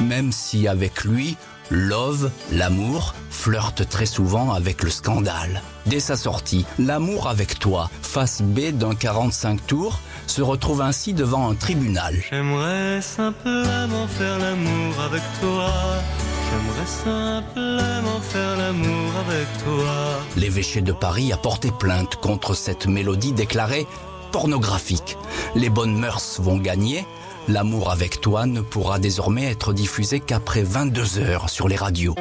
Même 0.02 0.32
si 0.32 0.68
avec 0.68 1.04
lui, 1.04 1.38
Love, 1.70 2.30
l'amour, 2.52 3.14
flirte 3.30 3.88
très 3.90 4.06
souvent 4.06 4.54
avec 4.54 4.84
le 4.84 4.90
scandale. 4.90 5.62
Dès 5.86 6.00
sa 6.00 6.16
sortie, 6.16 6.66
L'amour 6.80 7.28
avec 7.28 7.60
toi, 7.60 7.90
face 8.02 8.42
B 8.42 8.72
d'un 8.72 8.96
45 8.96 9.66
tours, 9.66 10.00
se 10.28 10.42
retrouve 10.42 10.82
ainsi 10.82 11.14
devant 11.14 11.50
un 11.50 11.56
tribunal. 11.56 12.16
J'aimerais 12.30 13.02
simplement 13.02 14.08
faire 14.08 14.40
l'amour 14.40 15.00
avec 15.06 15.22
toi. 15.42 15.72
J'aimerais 16.50 16.86
simplement 16.86 18.20
faire 18.22 18.58
l'amour 18.58 19.12
avec 19.28 19.48
toi. 19.64 19.94
L'évêché 20.38 20.82
de 20.82 20.92
Paris 20.92 21.34
a 21.34 21.38
porté 21.38 21.72
plainte 21.72 22.18
contre 22.18 22.54
cette 22.54 22.88
mélodie 22.88 23.34
déclarée 23.34 23.88
pornographique. 24.32 25.18
Les 25.56 25.70
bonnes 25.70 25.98
mœurs 25.98 26.40
vont 26.40 26.58
gagner. 26.58 27.06
L'amour 27.50 27.92
avec 27.92 28.22
toi 28.22 28.46
ne 28.46 28.62
pourra 28.62 29.00
désormais 29.00 29.52
être 29.52 29.74
diffusé 29.74 30.22
qu'après 30.22 30.64
22 30.64 31.20
heures 31.20 31.50
sur 31.50 31.68
les 31.68 31.76
radios. 31.76 32.16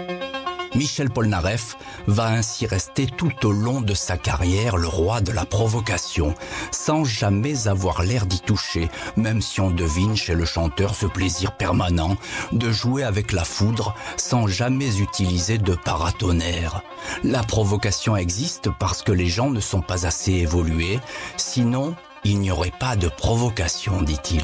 Michel 0.74 1.10
Polnareff 1.10 1.76
va 2.06 2.26
ainsi 2.26 2.66
rester 2.66 3.06
tout 3.06 3.46
au 3.46 3.52
long 3.52 3.82
de 3.82 3.94
sa 3.94 4.16
carrière 4.16 4.76
le 4.76 4.88
roi 4.88 5.20
de 5.20 5.30
la 5.30 5.44
provocation, 5.44 6.34
sans 6.70 7.04
jamais 7.04 7.68
avoir 7.68 8.02
l'air 8.02 8.26
d'y 8.26 8.40
toucher, 8.40 8.88
même 9.16 9.42
si 9.42 9.60
on 9.60 9.70
devine 9.70 10.16
chez 10.16 10.34
le 10.34 10.44
chanteur 10.44 10.94
ce 10.94 11.06
plaisir 11.06 11.52
permanent 11.52 12.16
de 12.52 12.72
jouer 12.72 13.04
avec 13.04 13.32
la 13.32 13.44
foudre 13.44 13.94
sans 14.16 14.46
jamais 14.46 14.98
utiliser 14.98 15.58
de 15.58 15.74
paratonnerre. 15.74 16.82
La 17.22 17.42
provocation 17.42 18.16
existe 18.16 18.70
parce 18.80 19.02
que 19.02 19.12
les 19.12 19.28
gens 19.28 19.50
ne 19.50 19.60
sont 19.60 19.82
pas 19.82 20.06
assez 20.06 20.32
évolués, 20.32 21.00
sinon 21.36 21.94
il 22.24 22.40
n'y 22.40 22.50
aurait 22.50 22.72
pas 22.80 22.96
de 22.96 23.08
provocation, 23.08 24.02
dit-il. 24.02 24.42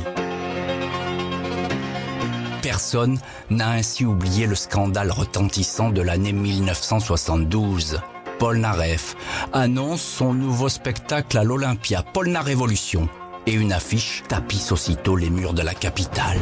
Personne 2.63 3.19
n'a 3.51 3.71
ainsi 3.71 4.05
oublié 4.05 4.47
le 4.47 4.55
scandale 4.55 5.11
retentissant 5.11 5.91
de 5.91 6.03
l'année 6.03 6.33
1972. 6.33 8.01
Polnareff 8.39 9.17
annonce 9.53 10.03
son 10.03 10.35
nouveau 10.35 10.69
spectacle 10.69 11.39
à 11.39 11.45
l'Olympia, 11.45 12.03
Polna 12.03 12.41
Révolution, 12.41 13.09
et 13.47 13.53
une 13.53 13.73
affiche 13.73 14.23
tapisse 14.29 14.73
aussitôt 14.73 15.17
les 15.17 15.31
murs 15.31 15.55
de 15.55 15.63
la 15.63 15.75
capitale. 15.75 16.39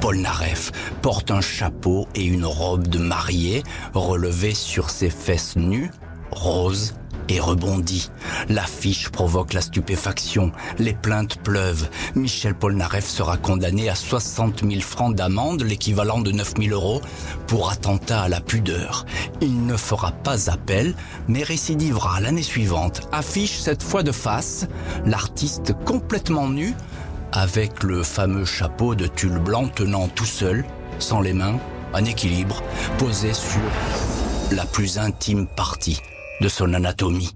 Polnareff 0.00 0.72
porte 1.00 1.30
un 1.30 1.40
chapeau 1.40 2.08
et 2.14 2.24
une 2.24 2.44
robe 2.46 2.88
de 2.88 2.98
mariée 2.98 3.62
relevée 3.94 4.54
sur 4.54 4.90
ses 4.90 5.10
fesses 5.10 5.56
nues, 5.56 5.90
roses 6.30 6.94
et 7.28 7.40
rebondit. 7.40 8.10
L'affiche 8.48 9.08
provoque 9.10 9.52
la 9.52 9.60
stupéfaction. 9.60 10.52
Les 10.78 10.94
plaintes 10.94 11.38
pleuvent. 11.38 11.88
Michel 12.14 12.54
Polnareff 12.54 13.06
sera 13.06 13.36
condamné 13.36 13.88
à 13.88 13.94
60 13.94 14.62
000 14.68 14.80
francs 14.80 15.14
d'amende, 15.14 15.62
l'équivalent 15.62 16.20
de 16.20 16.32
9 16.32 16.54
000 16.58 16.74
euros, 16.74 17.00
pour 17.46 17.70
attentat 17.70 18.22
à 18.22 18.28
la 18.28 18.40
pudeur. 18.40 19.04
Il 19.40 19.66
ne 19.66 19.76
fera 19.76 20.12
pas 20.12 20.50
appel, 20.50 20.94
mais 21.28 21.42
récidivera 21.42 22.20
l'année 22.20 22.42
suivante. 22.42 23.08
Affiche 23.12 23.58
cette 23.58 23.82
fois 23.82 24.02
de 24.02 24.12
face, 24.12 24.66
l'artiste 25.04 25.72
complètement 25.84 26.48
nu, 26.48 26.74
avec 27.32 27.82
le 27.82 28.02
fameux 28.02 28.44
chapeau 28.44 28.94
de 28.94 29.06
tulle 29.06 29.38
blanc 29.38 29.68
tenant 29.68 30.08
tout 30.08 30.26
seul, 30.26 30.64
sans 30.98 31.20
les 31.20 31.32
mains, 31.32 31.58
en 31.94 32.04
équilibre, 32.04 32.62
posé 32.98 33.32
sur 33.32 33.60
la 34.50 34.66
plus 34.66 34.98
intime 34.98 35.46
partie 35.46 36.00
de 36.42 36.48
son 36.48 36.74
anatomie. 36.74 37.30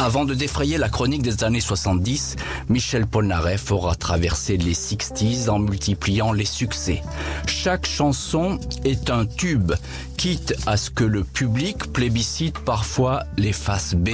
Avant 0.00 0.24
de 0.24 0.34
défrayer 0.34 0.78
la 0.78 0.88
chronique 0.88 1.22
des 1.22 1.42
années 1.42 1.60
70, 1.60 2.36
Michel 2.68 3.06
Polnareff 3.06 3.72
aura 3.72 3.96
traversé 3.96 4.56
les 4.56 4.74
60s 4.74 5.50
en 5.50 5.58
multipliant 5.58 6.32
les 6.32 6.44
succès. 6.44 7.02
Chaque 7.46 7.84
chanson 7.84 8.60
est 8.84 9.10
un 9.10 9.26
tube, 9.26 9.72
quitte 10.16 10.54
à 10.66 10.76
ce 10.76 10.90
que 10.90 11.02
le 11.02 11.24
public 11.24 11.92
plébiscite 11.92 12.58
parfois 12.60 13.24
les 13.36 13.52
faces 13.52 13.94
B. 13.94 14.10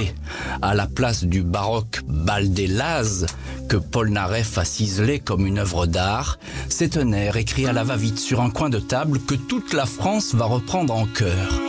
À 0.63 0.73
la 0.73 0.87
place 0.87 1.23
du 1.23 1.43
baroque 1.43 2.01
bal 2.07 2.51
des 2.51 2.67
Lazes, 2.67 3.27
que 3.69 3.77
Polnareff 3.77 4.57
a 4.57 4.65
ciselé 4.65 5.19
comme 5.19 5.45
une 5.45 5.59
œuvre 5.59 5.85
d'art, 5.85 6.39
c'est 6.69 6.97
un 6.97 7.11
air 7.11 7.37
écrit 7.37 7.67
à 7.67 7.73
la 7.73 7.83
va-vite 7.83 8.19
sur 8.19 8.41
un 8.41 8.49
coin 8.49 8.69
de 8.69 8.79
table 8.79 9.19
que 9.19 9.35
toute 9.35 9.73
la 9.73 9.85
France 9.85 10.33
va 10.33 10.45
reprendre 10.45 10.95
en 10.95 11.05
chœur. 11.05 11.61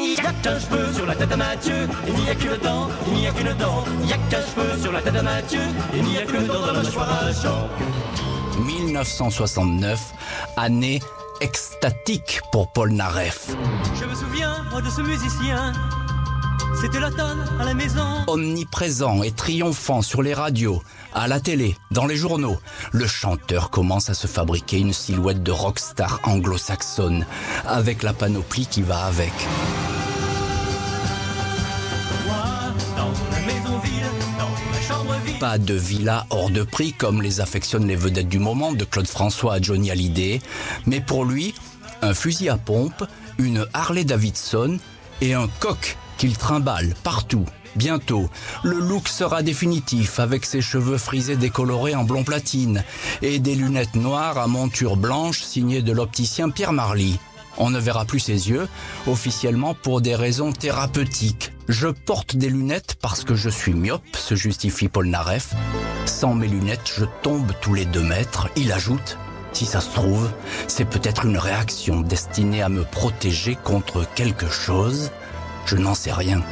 Il 4.06 4.10
y 4.10 4.12
a 4.12 4.18
qu'un 4.30 4.40
cheveu 4.40 4.80
sur 4.80 4.92
la 4.92 5.02
tête 5.02 5.14
de 5.14 5.20
Mathieu, 5.20 5.58
il 5.92 6.04
n'y 6.04 6.18
a 6.18 6.24
dent 6.24 6.60
dans 6.60 6.66
la 6.66 6.72
mâchoire 6.74 7.24
à 7.24 7.32
Jean. 7.32 7.68
1969, 8.64 10.00
année 10.56 11.00
extatique 11.40 12.40
pour 12.52 12.72
Polnareff. 12.72 13.48
Je 13.98 14.04
me 14.04 14.14
souviens, 14.14 14.64
moi, 14.70 14.80
de 14.80 14.90
ce 14.90 15.00
musicien. 15.00 15.72
C'était 16.80 17.00
l'automne 17.00 17.44
à 17.58 17.64
la 17.64 17.74
maison. 17.74 18.06
Omniprésent 18.28 19.24
et 19.24 19.32
triomphant 19.32 20.02
sur 20.02 20.22
les 20.22 20.34
radios, 20.34 20.84
à 21.12 21.26
la 21.26 21.40
télé, 21.40 21.76
dans 21.90 22.06
les 22.06 22.16
journaux, 22.16 22.58
le 22.92 23.08
chanteur 23.08 23.70
commence 23.70 24.08
à 24.08 24.14
se 24.14 24.28
fabriquer 24.28 24.78
une 24.78 24.92
silhouette 24.92 25.42
de 25.42 25.50
rockstar 25.50 26.20
anglo-saxonne, 26.22 27.26
avec 27.66 28.04
la 28.04 28.12
panoplie 28.12 28.68
qui 28.68 28.82
va 28.82 29.06
avec. 29.06 29.32
Pas 35.40 35.58
de 35.58 35.74
villa 35.74 36.26
hors 36.30 36.50
de 36.50 36.62
prix 36.62 36.94
comme 36.94 37.20
les 37.20 37.40
affectionnent 37.42 37.86
les 37.86 37.96
vedettes 37.96 38.28
du 38.28 38.38
moment, 38.38 38.72
de 38.72 38.84
Claude 38.84 39.06
François 39.06 39.54
à 39.54 39.60
Johnny 39.60 39.90
Hallyday, 39.90 40.40
mais 40.86 41.00
pour 41.00 41.26
lui, 41.26 41.54
un 42.00 42.14
fusil 42.14 42.48
à 42.48 42.56
pompe, 42.56 43.04
une 43.38 43.66
Harley 43.74 44.04
Davidson 44.04 44.78
et 45.20 45.34
un 45.34 45.48
coq 45.60 45.98
qu'il 46.16 46.38
trimballe 46.38 46.94
partout. 47.02 47.44
Bientôt, 47.74 48.30
le 48.64 48.78
look 48.78 49.08
sera 49.08 49.42
définitif 49.42 50.20
avec 50.20 50.46
ses 50.46 50.62
cheveux 50.62 50.96
frisés 50.96 51.36
décolorés 51.36 51.94
en 51.94 52.04
blond 52.04 52.24
platine 52.24 52.82
et 53.20 53.38
des 53.38 53.54
lunettes 53.54 53.94
noires 53.94 54.38
à 54.38 54.46
monture 54.46 54.96
blanche 54.96 55.42
signées 55.42 55.82
de 55.82 55.92
l'opticien 55.92 56.48
Pierre 56.48 56.72
Marly. 56.72 57.18
On 57.58 57.70
ne 57.70 57.78
verra 57.78 58.04
plus 58.04 58.20
ses 58.20 58.50
yeux, 58.50 58.68
officiellement 59.06 59.74
pour 59.74 60.00
des 60.00 60.14
raisons 60.14 60.52
thérapeutiques. 60.52 61.52
Je 61.68 61.88
porte 61.88 62.36
des 62.36 62.50
lunettes 62.50 62.96
parce 63.00 63.24
que 63.24 63.34
je 63.34 63.48
suis 63.48 63.72
myope, 63.72 64.16
se 64.16 64.34
justifie 64.34 64.88
Polnareff. 64.88 65.54
Sans 66.04 66.34
mes 66.34 66.48
lunettes, 66.48 66.92
je 66.96 67.04
tombe 67.22 67.52
tous 67.60 67.74
les 67.74 67.86
deux 67.86 68.02
mètres. 68.02 68.48
Il 68.56 68.72
ajoute, 68.72 69.18
si 69.52 69.64
ça 69.64 69.80
se 69.80 69.90
trouve, 69.90 70.30
c'est 70.68 70.84
peut-être 70.84 71.24
une 71.24 71.38
réaction 71.38 72.00
destinée 72.02 72.62
à 72.62 72.68
me 72.68 72.84
protéger 72.84 73.56
contre 73.64 74.06
quelque 74.14 74.48
chose. 74.48 75.10
Je 75.64 75.76
n'en 75.76 75.94
sais 75.94 76.12
rien. 76.12 76.42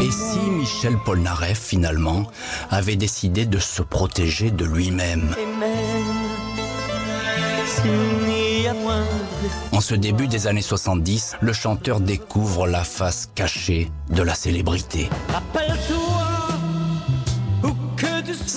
Et 0.00 0.10
si 0.10 0.38
Michel 0.50 0.96
Polnareff, 1.04 1.58
finalement, 1.58 2.26
avait 2.70 2.96
décidé 2.96 3.46
de 3.46 3.58
se 3.58 3.82
protéger 3.82 4.50
de 4.50 4.64
lui-même? 4.64 5.34
En 9.72 9.80
ce 9.80 9.94
début 9.94 10.28
des 10.28 10.46
années 10.46 10.62
70, 10.62 11.36
le 11.40 11.52
chanteur 11.52 12.00
découvre 12.00 12.66
la 12.66 12.84
face 12.84 13.30
cachée 13.34 13.90
de 14.10 14.22
la 14.22 14.34
célébrité. 14.34 15.08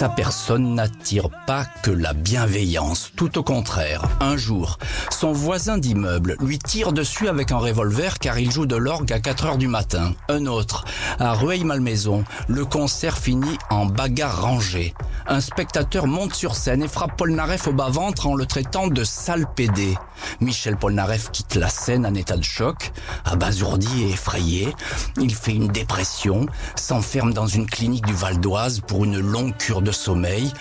Sa 0.01 0.09
personne 0.09 0.73
n'attire 0.73 1.29
pas 1.45 1.63
que 1.83 1.91
la 1.91 2.13
bienveillance, 2.13 3.11
tout 3.15 3.37
au 3.37 3.43
contraire. 3.43 4.01
Un 4.19 4.35
jour, 4.35 4.79
son 5.11 5.31
voisin 5.31 5.77
d'immeuble 5.77 6.37
lui 6.39 6.57
tire 6.57 6.91
dessus 6.91 7.27
avec 7.27 7.51
un 7.51 7.59
revolver 7.59 8.17
car 8.17 8.39
il 8.39 8.49
joue 8.49 8.65
de 8.65 8.75
l'orgue 8.75 9.13
à 9.13 9.19
4 9.19 9.45
heures 9.45 9.57
du 9.59 9.67
matin. 9.67 10.15
Un 10.27 10.47
autre, 10.47 10.85
à 11.19 11.33
Rueil-Malmaison, 11.33 12.23
le 12.47 12.65
concert 12.65 13.19
finit 13.19 13.59
en 13.69 13.85
bagarre 13.85 14.41
rangée. 14.41 14.95
Un 15.27 15.39
spectateur 15.39 16.07
monte 16.07 16.33
sur 16.33 16.55
scène 16.55 16.81
et 16.81 16.87
frappe 16.87 17.15
Polnareff 17.15 17.67
au 17.67 17.73
bas-ventre 17.73 18.25
en 18.25 18.33
le 18.33 18.47
traitant 18.47 18.87
de 18.87 19.03
sale 19.03 19.45
pédé. 19.55 19.95
Michel 20.39 20.77
Polnareff 20.77 21.29
quitte 21.31 21.55
la 21.55 21.69
scène 21.69 22.07
en 22.07 22.15
état 22.15 22.37
de 22.37 22.43
choc, 22.43 22.91
abasourdi 23.25 24.03
et 24.03 24.09
effrayé. 24.11 24.73
Il 25.19 25.35
fait 25.35 25.53
une 25.53 25.67
dépression, 25.67 26.47
s'enferme 26.75 27.33
dans 27.33 27.47
une 27.47 27.67
clinique 27.67 28.05
du 28.05 28.13
Val 28.13 28.39
d'Oise 28.39 28.81
pour 28.87 29.05
une 29.05 29.19
longue 29.19 29.55
cure 29.57 29.83
de 29.83 29.90
sommeil 29.91 30.51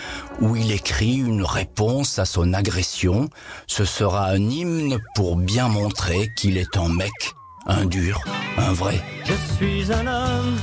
où 0.40 0.56
il 0.56 0.72
écrit 0.72 1.16
une 1.16 1.42
réponse 1.42 2.18
à 2.18 2.24
son 2.24 2.52
agression. 2.54 3.28
Ce 3.66 3.84
sera 3.84 4.26
un 4.26 4.48
hymne 4.48 4.98
pour 5.14 5.36
bien 5.36 5.68
montrer 5.68 6.28
qu'il 6.36 6.56
est 6.56 6.76
un 6.76 6.88
mec, 6.88 7.12
un 7.66 7.84
dur, 7.86 8.20
un 8.58 8.72
vrai. 8.72 9.00
Je 9.24 9.34
suis 9.56 9.92
un 9.92 10.06
homme, 10.06 10.58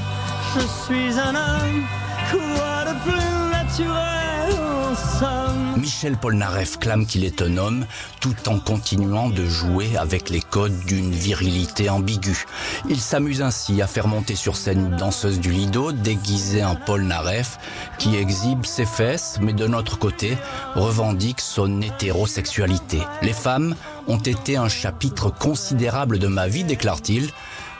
je 0.56 0.62
suis 0.86 1.19
un 1.19 1.36
homme. 1.36 1.84
Quoi 2.32 2.86
de 2.86 2.93
plus 3.03 3.51
naturel 3.51 4.53
en 4.60 4.95
somme? 4.95 5.66
Michel 5.88 6.17
Polnareff 6.17 6.80
clame 6.80 7.06
qu'il 7.06 7.23
est 7.23 7.41
un 7.41 7.56
homme 7.56 7.86
tout 8.19 8.50
en 8.50 8.60
continuant 8.60 9.30
de 9.30 9.45
jouer 9.45 9.95
avec 9.95 10.30
les 10.30 10.41
codes 10.41 10.78
d'une 10.86 11.12
virilité 11.12 11.89
ambiguë. 11.89 12.43
Il 12.89 13.00
s'amuse 13.00 13.41
ainsi 13.41 13.82
à 13.82 13.88
faire 13.88 14.10
monter 14.10 14.36
sur 14.36 14.58
scène 14.58 14.88
une 14.88 14.97
danseuse 14.97 15.39
du 15.39 15.50
Lido 15.50 15.93
déguisée 15.93 16.65
en 16.65 16.76
Polnareff 16.76 17.58
qui 18.00 18.17
exhibe 18.17 18.65
ses 18.65 18.84
fesses 18.86 19.39
mais 19.41 19.54
de 19.54 19.65
notre 19.65 19.97
côté 19.97 20.38
revendique 20.76 21.39
son 21.39 21.80
hétérosexualité. 21.82 23.00
Les 23.21 23.32
femmes 23.32 23.73
ont 24.10 24.17
été 24.17 24.58
un 24.58 24.67
chapitre 24.67 25.30
considérable 25.30 26.19
de 26.19 26.28
ma 26.28 26.50
vie, 26.50 26.65
déclare-t-il, 26.65 27.30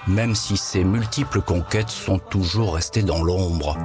même 0.08 0.34
si 0.34 0.56
ses 0.56 0.86
multiples 0.86 1.42
conquêtes 1.42 1.90
sont 1.90 2.20
toujours 2.20 2.76
restées 2.76 3.04
dans 3.04 3.22
l'ombre. 3.22 3.78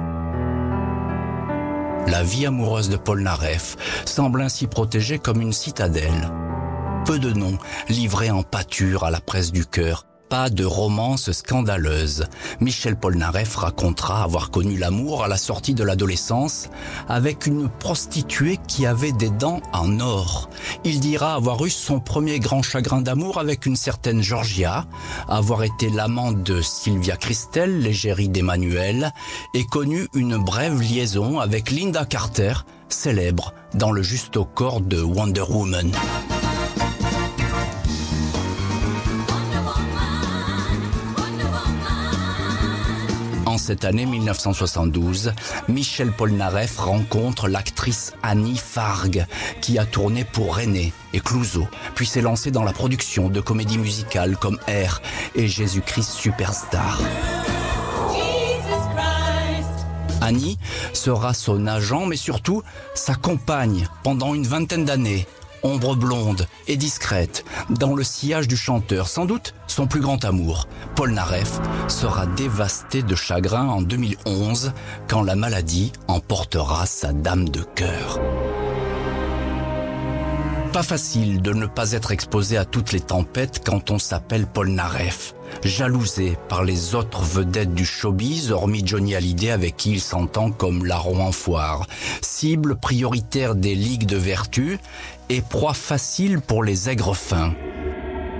La 2.07 2.23
vie 2.23 2.45
amoureuse 2.45 2.89
de 2.89 2.97
Polnareff 2.97 3.77
semble 4.05 4.41
ainsi 4.41 4.67
protégée 4.67 5.19
comme 5.19 5.41
une 5.41 5.53
citadelle. 5.53 6.29
Peu 7.05 7.19
de 7.19 7.31
noms 7.31 7.57
livrés 7.89 8.31
en 8.31 8.43
pâture 8.43 9.03
à 9.03 9.11
la 9.11 9.21
presse 9.21 9.51
du 9.51 9.65
cœur. 9.65 10.05
Pas 10.29 10.49
de 10.49 10.65
romance 10.65 11.31
scandaleuse. 11.31 12.25
Michel 12.59 12.95
Polnareff 12.95 13.55
racontera 13.55 14.23
avoir 14.23 14.49
connu 14.49 14.77
l'amour 14.77 15.23
à 15.23 15.27
la 15.27 15.37
sortie 15.37 15.75
de 15.75 15.83
l'adolescence 15.83 16.69
avec 17.07 17.45
une 17.45 17.69
prostituée 17.69 18.59
qui 18.67 18.85
avait 18.85 19.11
des 19.11 19.29
dents 19.29 19.61
en 19.73 19.99
or. 19.99 20.49
Il 20.83 20.99
dira 20.99 21.35
avoir 21.35 21.63
eu 21.65 21.69
son 21.69 21.99
premier 21.99 22.39
grand 22.39 22.63
chagrin 22.63 23.01
d'amour 23.01 23.37
avec 23.37 23.65
une 23.65 23.75
certaine 23.75 24.21
Georgia, 24.21 24.85
avoir 25.27 25.63
été 25.63 25.89
l'amant 25.89 26.31
de 26.31 26.61
Sylvia 26.61 27.15
Christel, 27.15 27.79
l'égérie 27.81 28.29
d'Emmanuel, 28.29 29.11
et 29.53 29.65
connu 29.65 30.07
une 30.15 30.37
brève 30.37 30.81
liaison 30.81 31.39
avec 31.39 31.69
Linda 31.69 32.05
Carter, 32.05 32.53
célèbre 32.89 33.53
dans 33.73 33.91
le 33.91 34.01
juste 34.01 34.39
corps 34.55 34.81
de 34.81 35.01
Wonder 35.01 35.43
Woman. 35.49 35.91
Cette 43.63 43.85
année 43.85 44.05
1972, 44.05 45.31
Michel 45.69 46.11
Polnareff 46.11 46.79
rencontre 46.79 47.47
l'actrice 47.47 48.11
Annie 48.21 48.57
Farg, 48.57 49.25
qui 49.61 49.79
a 49.79 49.85
tourné 49.85 50.25
pour 50.25 50.57
René 50.57 50.91
et 51.13 51.21
Clouseau, 51.21 51.65
puis 51.95 52.05
s'est 52.05 52.21
lancée 52.21 52.51
dans 52.51 52.65
la 52.65 52.73
production 52.73 53.29
de 53.29 53.39
comédies 53.39 53.77
musicales 53.77 54.35
comme 54.35 54.59
Air 54.67 55.01
et 55.33 55.47
Jésus-Christ 55.47 56.11
Superstar. 56.11 56.99
Annie 60.19 60.57
sera 60.91 61.33
son 61.33 61.65
agent, 61.65 62.05
mais 62.05 62.17
surtout 62.17 62.63
sa 62.93 63.15
compagne 63.15 63.87
pendant 64.03 64.33
une 64.33 64.45
vingtaine 64.45 64.83
d'années. 64.83 65.25
Ombre 65.63 65.95
blonde 65.95 66.45
et 66.67 66.75
discrète, 66.75 67.45
dans 67.69 67.95
le 67.95 68.03
sillage 68.03 68.49
du 68.49 68.57
chanteur, 68.57 69.07
sans 69.07 69.25
doute 69.25 69.53
son 69.67 69.87
plus 69.87 70.01
grand 70.01 70.25
amour. 70.25 70.67
Paul 70.95 71.11
Naref 71.11 71.61
sera 71.87 72.25
dévasté 72.25 73.01
de 73.01 73.15
chagrin 73.15 73.67
en 73.69 73.81
2011 73.81 74.73
quand 75.07 75.23
la 75.23 75.35
maladie 75.35 75.93
emportera 76.07 76.85
sa 76.85 77.13
dame 77.13 77.47
de 77.47 77.61
cœur. 77.61 78.19
Pas 80.73 80.81
facile 80.81 81.41
de 81.43 81.53
ne 81.53 81.67
pas 81.67 81.91
être 81.91 82.11
exposé 82.11 82.57
à 82.57 82.65
toutes 82.65 82.93
les 82.93 82.99
tempêtes 82.99 83.61
quand 83.63 83.91
on 83.91 83.99
s'appelle 83.99 84.47
Paul 84.47 84.69
Naref. 84.69 85.35
Jalousé 85.63 86.35
par 86.49 86.63
les 86.63 86.95
autres 86.95 87.21
vedettes 87.21 87.75
du 87.75 87.85
showbiz, 87.85 88.51
hormis 88.51 88.81
Johnny 88.83 89.13
Hallyday 89.13 89.51
avec 89.51 89.77
qui 89.77 89.91
il 89.91 90.01
s'entend 90.01 90.49
comme 90.49 90.83
larron 90.83 91.21
en 91.21 91.31
foire. 91.31 91.85
Cible 92.21 92.75
prioritaire 92.75 93.53
des 93.53 93.75
ligues 93.75 94.07
de 94.07 94.17
vertu 94.17 94.79
et 95.29 95.41
proie 95.41 95.73
facile 95.73 96.41
pour 96.41 96.63
les 96.63 96.89
aigres 96.89 97.15
fins 97.15 97.53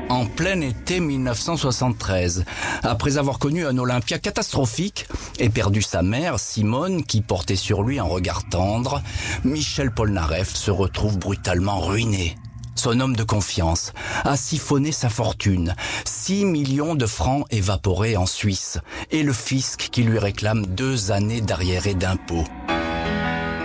en 0.09 0.25
plein 0.25 0.61
été 0.61 0.99
1973, 0.99 2.45
après 2.83 3.17
avoir 3.17 3.39
connu 3.39 3.65
un 3.65 3.77
Olympia 3.77 4.19
catastrophique 4.19 5.07
et 5.39 5.49
perdu 5.49 5.81
sa 5.81 6.03
mère, 6.03 6.39
Simone, 6.39 7.03
qui 7.03 7.21
portait 7.21 7.55
sur 7.55 7.83
lui 7.83 7.99
un 7.99 8.03
regard 8.03 8.47
tendre, 8.47 9.01
Michel 9.43 9.91
Polnareff 9.91 10.53
se 10.53 10.71
retrouve 10.71 11.17
brutalement 11.17 11.79
ruiné. 11.79 12.37
Son 12.75 12.99
homme 12.99 13.15
de 13.15 13.23
confiance 13.23 13.93
a 14.23 14.35
siphonné 14.35 14.91
sa 14.91 15.09
fortune, 15.09 15.75
6 16.05 16.45
millions 16.45 16.95
de 16.95 17.05
francs 17.05 17.45
évaporés 17.49 18.17
en 18.17 18.25
Suisse, 18.25 18.79
et 19.11 19.23
le 19.23 19.33
fisc 19.33 19.89
qui 19.91 20.03
lui 20.03 20.19
réclame 20.19 20.65
deux 20.65 21.11
années 21.11 21.41
d'arriérés 21.41 21.95
d'impôts. 21.95 22.45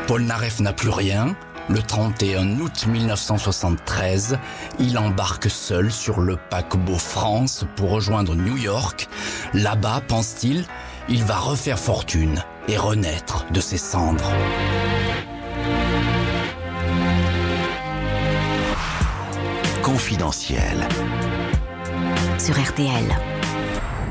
Polnareff 0.07 0.61
n'a 0.61 0.73
plus 0.73 0.91
rien, 0.91 1.37
le 1.69 1.83
31 1.83 2.61
août 2.61 2.87
1973, 2.87 4.39
il 4.79 4.99
embarque 4.99 5.51
seul 5.51 5.93
sur 5.93 6.21
le 6.21 6.37
paquebot 6.51 6.99
France 6.99 7.65
pour 7.77 7.91
rejoindre 7.91 8.35
New 8.35 8.57
York. 8.57 9.09
Là-bas, 9.53 10.03
pense-t-il, 10.09 10.65
il 11.09 11.25
va 11.25 11.37
refaire 11.37 11.79
fortune 11.79 12.43
et 12.69 12.77
renaître 12.77 13.47
de 13.51 13.61
ses 13.61 13.79
cendres. 13.79 14.33
Confidentiel. 19.83 20.89
Sur 22.39 22.59
RTL. 22.59 23.38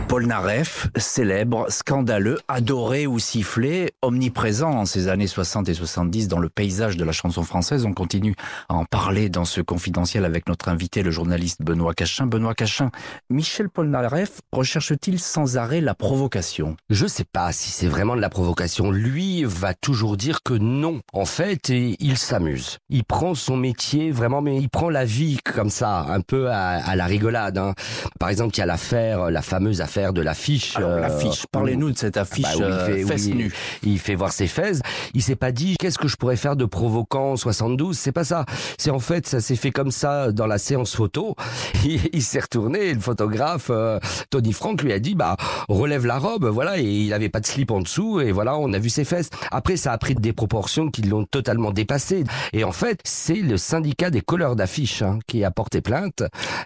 Polnareff, 0.08 0.88
célèbre, 0.96 1.66
scandaleux, 1.70 2.40
adoré 2.48 3.08
ou 3.08 3.20
sifflé, 3.20 3.92
omniprésent 4.02 4.72
en 4.72 4.86
ces 4.86 5.10
années 5.10 5.28
60 5.28 5.68
et 5.68 5.74
70 5.74 6.30
dans 6.30 6.40
le 6.40 6.48
paysage 6.48 6.96
de 6.96 7.04
la 7.04 7.12
chanson 7.12 7.44
française. 7.44 7.86
On 7.86 7.92
continue 7.92 8.34
à 8.70 8.76
en 8.76 8.86
parler 8.86 9.28
dans 9.28 9.44
ce 9.44 9.60
confidentiel 9.60 10.24
avec 10.24 10.48
notre 10.48 10.70
invité, 10.70 11.04
le 11.04 11.12
journaliste 11.12 11.62
Benoît 11.62 11.94
Cachin. 11.94 12.26
Benoît 12.26 12.56
Cachin, 12.56 12.90
Michel 13.30 13.68
Polnareff 13.70 14.40
recherche-t-il 14.54 15.20
sans 15.20 15.58
arrêt 15.58 15.82
la 15.82 15.94
provocation? 15.94 16.78
Je 16.90 17.06
sais 17.06 17.26
pas 17.26 17.52
si 17.52 17.72
c'est 17.72 17.88
vraiment 17.88 18.16
de 18.16 18.22
la 18.22 18.30
provocation. 18.30 18.92
Lui 18.92 19.44
va 19.44 19.74
toujours 19.74 20.16
dire 20.16 20.42
que 20.42 20.54
non. 20.54 21.02
En 21.12 21.26
fait, 21.26 21.70
et 21.70 21.98
il 22.00 22.18
s'amuse. 22.18 22.78
Il 22.90 23.04
prend 23.04 23.36
son 23.36 23.58
métier 23.58 24.12
vraiment, 24.12 24.42
mais 24.42 24.56
il 24.58 24.70
prend 24.70 24.90
la 24.90 25.04
vie 25.04 25.38
comme 25.44 25.70
ça, 25.70 26.06
un 26.08 26.22
peu 26.22 26.50
à, 26.50 26.78
à 26.78 26.96
la 26.96 27.06
rigolade. 27.08 27.58
hein. 27.58 27.74
Par 28.22 28.30
exemple, 28.30 28.56
il 28.56 28.60
y 28.60 28.64
a 28.64 28.66
l'affaire, 28.66 29.30
la 29.30 29.42
fameuse 29.42 29.82
affaire 29.82 29.97
de 29.98 30.22
l'affiche. 30.22 30.76
Euh, 30.80 31.00
l'affiche, 31.00 31.46
parlez-nous 31.52 31.92
de 31.92 31.98
cette 31.98 32.18
affiche 32.18 32.44
bah 32.44 32.52
oui, 32.58 32.66
il 32.90 32.96
fait- 32.96 33.06
fesses 33.06 33.26
oui, 33.28 33.34
nues. 33.36 33.54
Il 33.84 34.00
fait 34.00 34.16
voir 34.16 34.32
ses 34.32 34.48
fesses. 34.48 34.82
Il 35.14 35.22
s'est 35.24 35.36
pas 35.36 35.52
dit 35.52 35.76
qu'est-ce 35.80 35.98
que 35.98 36.08
je 36.08 36.16
pourrais 36.16 36.36
faire 36.36 36.56
de 36.56 36.66
provoquant 36.66 37.32
en 37.32 37.36
72. 37.36 37.98
C'est 37.98 38.12
pas 38.12 38.24
ça. 38.24 38.46
C'est 38.78 38.92
en 38.92 39.00
fait 39.00 39.28
ça 39.28 39.42
s'est 39.42 39.56
fait 39.56 39.72
comme 39.72 39.90
ça 39.92 40.32
dans 40.32 40.46
la 40.48 40.58
séance 40.60 40.96
photo. 40.96 41.36
Il, 41.86 42.00
il 42.14 42.22
s'est 42.22 42.40
retourné. 42.40 42.90
et 42.90 42.94
Le 42.94 43.00
photographe 43.00 43.68
euh, 43.70 44.00
Tony 44.30 44.54
Frank 44.54 44.82
lui 44.84 44.94
a 44.94 45.00
dit 45.00 45.16
bah 45.16 45.36
relève 45.68 46.06
la 46.06 46.20
robe. 46.20 46.46
Voilà 46.46 46.78
et 46.78 46.84
il 46.84 47.14
avait 47.14 47.30
pas 47.30 47.40
de 47.40 47.46
slip 47.48 47.72
en 47.72 47.82
dessous 47.82 48.22
et 48.22 48.32
voilà 48.32 48.58
on 48.58 48.72
a 48.74 48.80
vu 48.80 48.90
ses 48.90 49.04
fesses. 49.04 49.30
Après 49.52 49.78
ça 49.78 49.94
a 49.94 49.98
pris 49.98 50.14
des 50.16 50.34
proportions 50.34 50.90
qui 50.92 51.02
l'ont 51.02 51.26
totalement 51.26 51.72
dépassé. 51.72 52.24
Et 52.54 52.64
en 52.64 52.72
fait 52.72 53.00
c'est 53.04 53.36
le 53.42 53.58
syndicat 53.58 54.10
des 54.12 54.22
colleurs 54.22 54.56
d'affiches 54.56 55.02
hein, 55.02 55.18
qui 55.28 55.44
a 55.44 55.50
porté 55.52 55.82
plainte, 55.82 56.24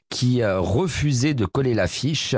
qui 0.09 0.41
euh, 0.41 0.59
refusait 0.59 1.33
de 1.33 1.45
coller 1.45 1.73
l'affiche 1.73 2.35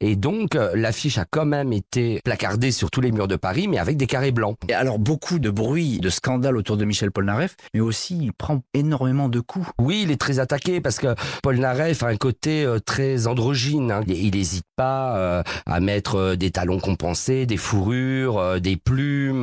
et 0.00 0.16
donc, 0.16 0.29
euh, 0.54 0.70
l'affiche 0.74 1.18
a 1.18 1.24
quand 1.28 1.44
même 1.44 1.72
été 1.72 2.20
placardée 2.24 2.70
sur 2.72 2.90
tous 2.90 3.00
les 3.00 3.12
murs 3.12 3.28
de 3.28 3.36
Paris, 3.36 3.68
mais 3.68 3.78
avec 3.78 3.96
des 3.96 4.06
carrés 4.06 4.30
blancs. 4.32 4.56
Et 4.68 4.74
alors 4.74 4.98
beaucoup 4.98 5.38
de 5.38 5.50
bruit, 5.50 5.98
de 5.98 6.08
scandale 6.10 6.56
autour 6.56 6.76
de 6.76 6.84
Michel 6.84 7.10
Polnareff, 7.10 7.56
mais 7.74 7.80
aussi 7.80 8.16
il 8.20 8.32
prend 8.32 8.62
énormément 8.74 9.28
de 9.28 9.40
coups. 9.40 9.66
Oui, 9.78 10.02
il 10.04 10.10
est 10.10 10.20
très 10.20 10.38
attaqué 10.38 10.80
parce 10.80 10.98
que 10.98 11.14
Paul 11.42 11.58
Naref 11.58 12.02
a 12.02 12.06
un 12.08 12.16
côté 12.16 12.64
euh, 12.64 12.78
très 12.78 13.26
androgyne. 13.26 13.90
hein. 13.90 14.02
Il 14.06 14.34
n'hésite 14.34 14.64
pas 14.76 15.16
euh, 15.16 15.42
à 15.66 15.80
mettre 15.80 16.34
des 16.36 16.50
talons 16.50 16.78
compensés, 16.80 17.46
des 17.46 17.56
fourrures, 17.56 18.38
euh, 18.38 18.58
des 18.58 18.76
plumes, 18.76 19.42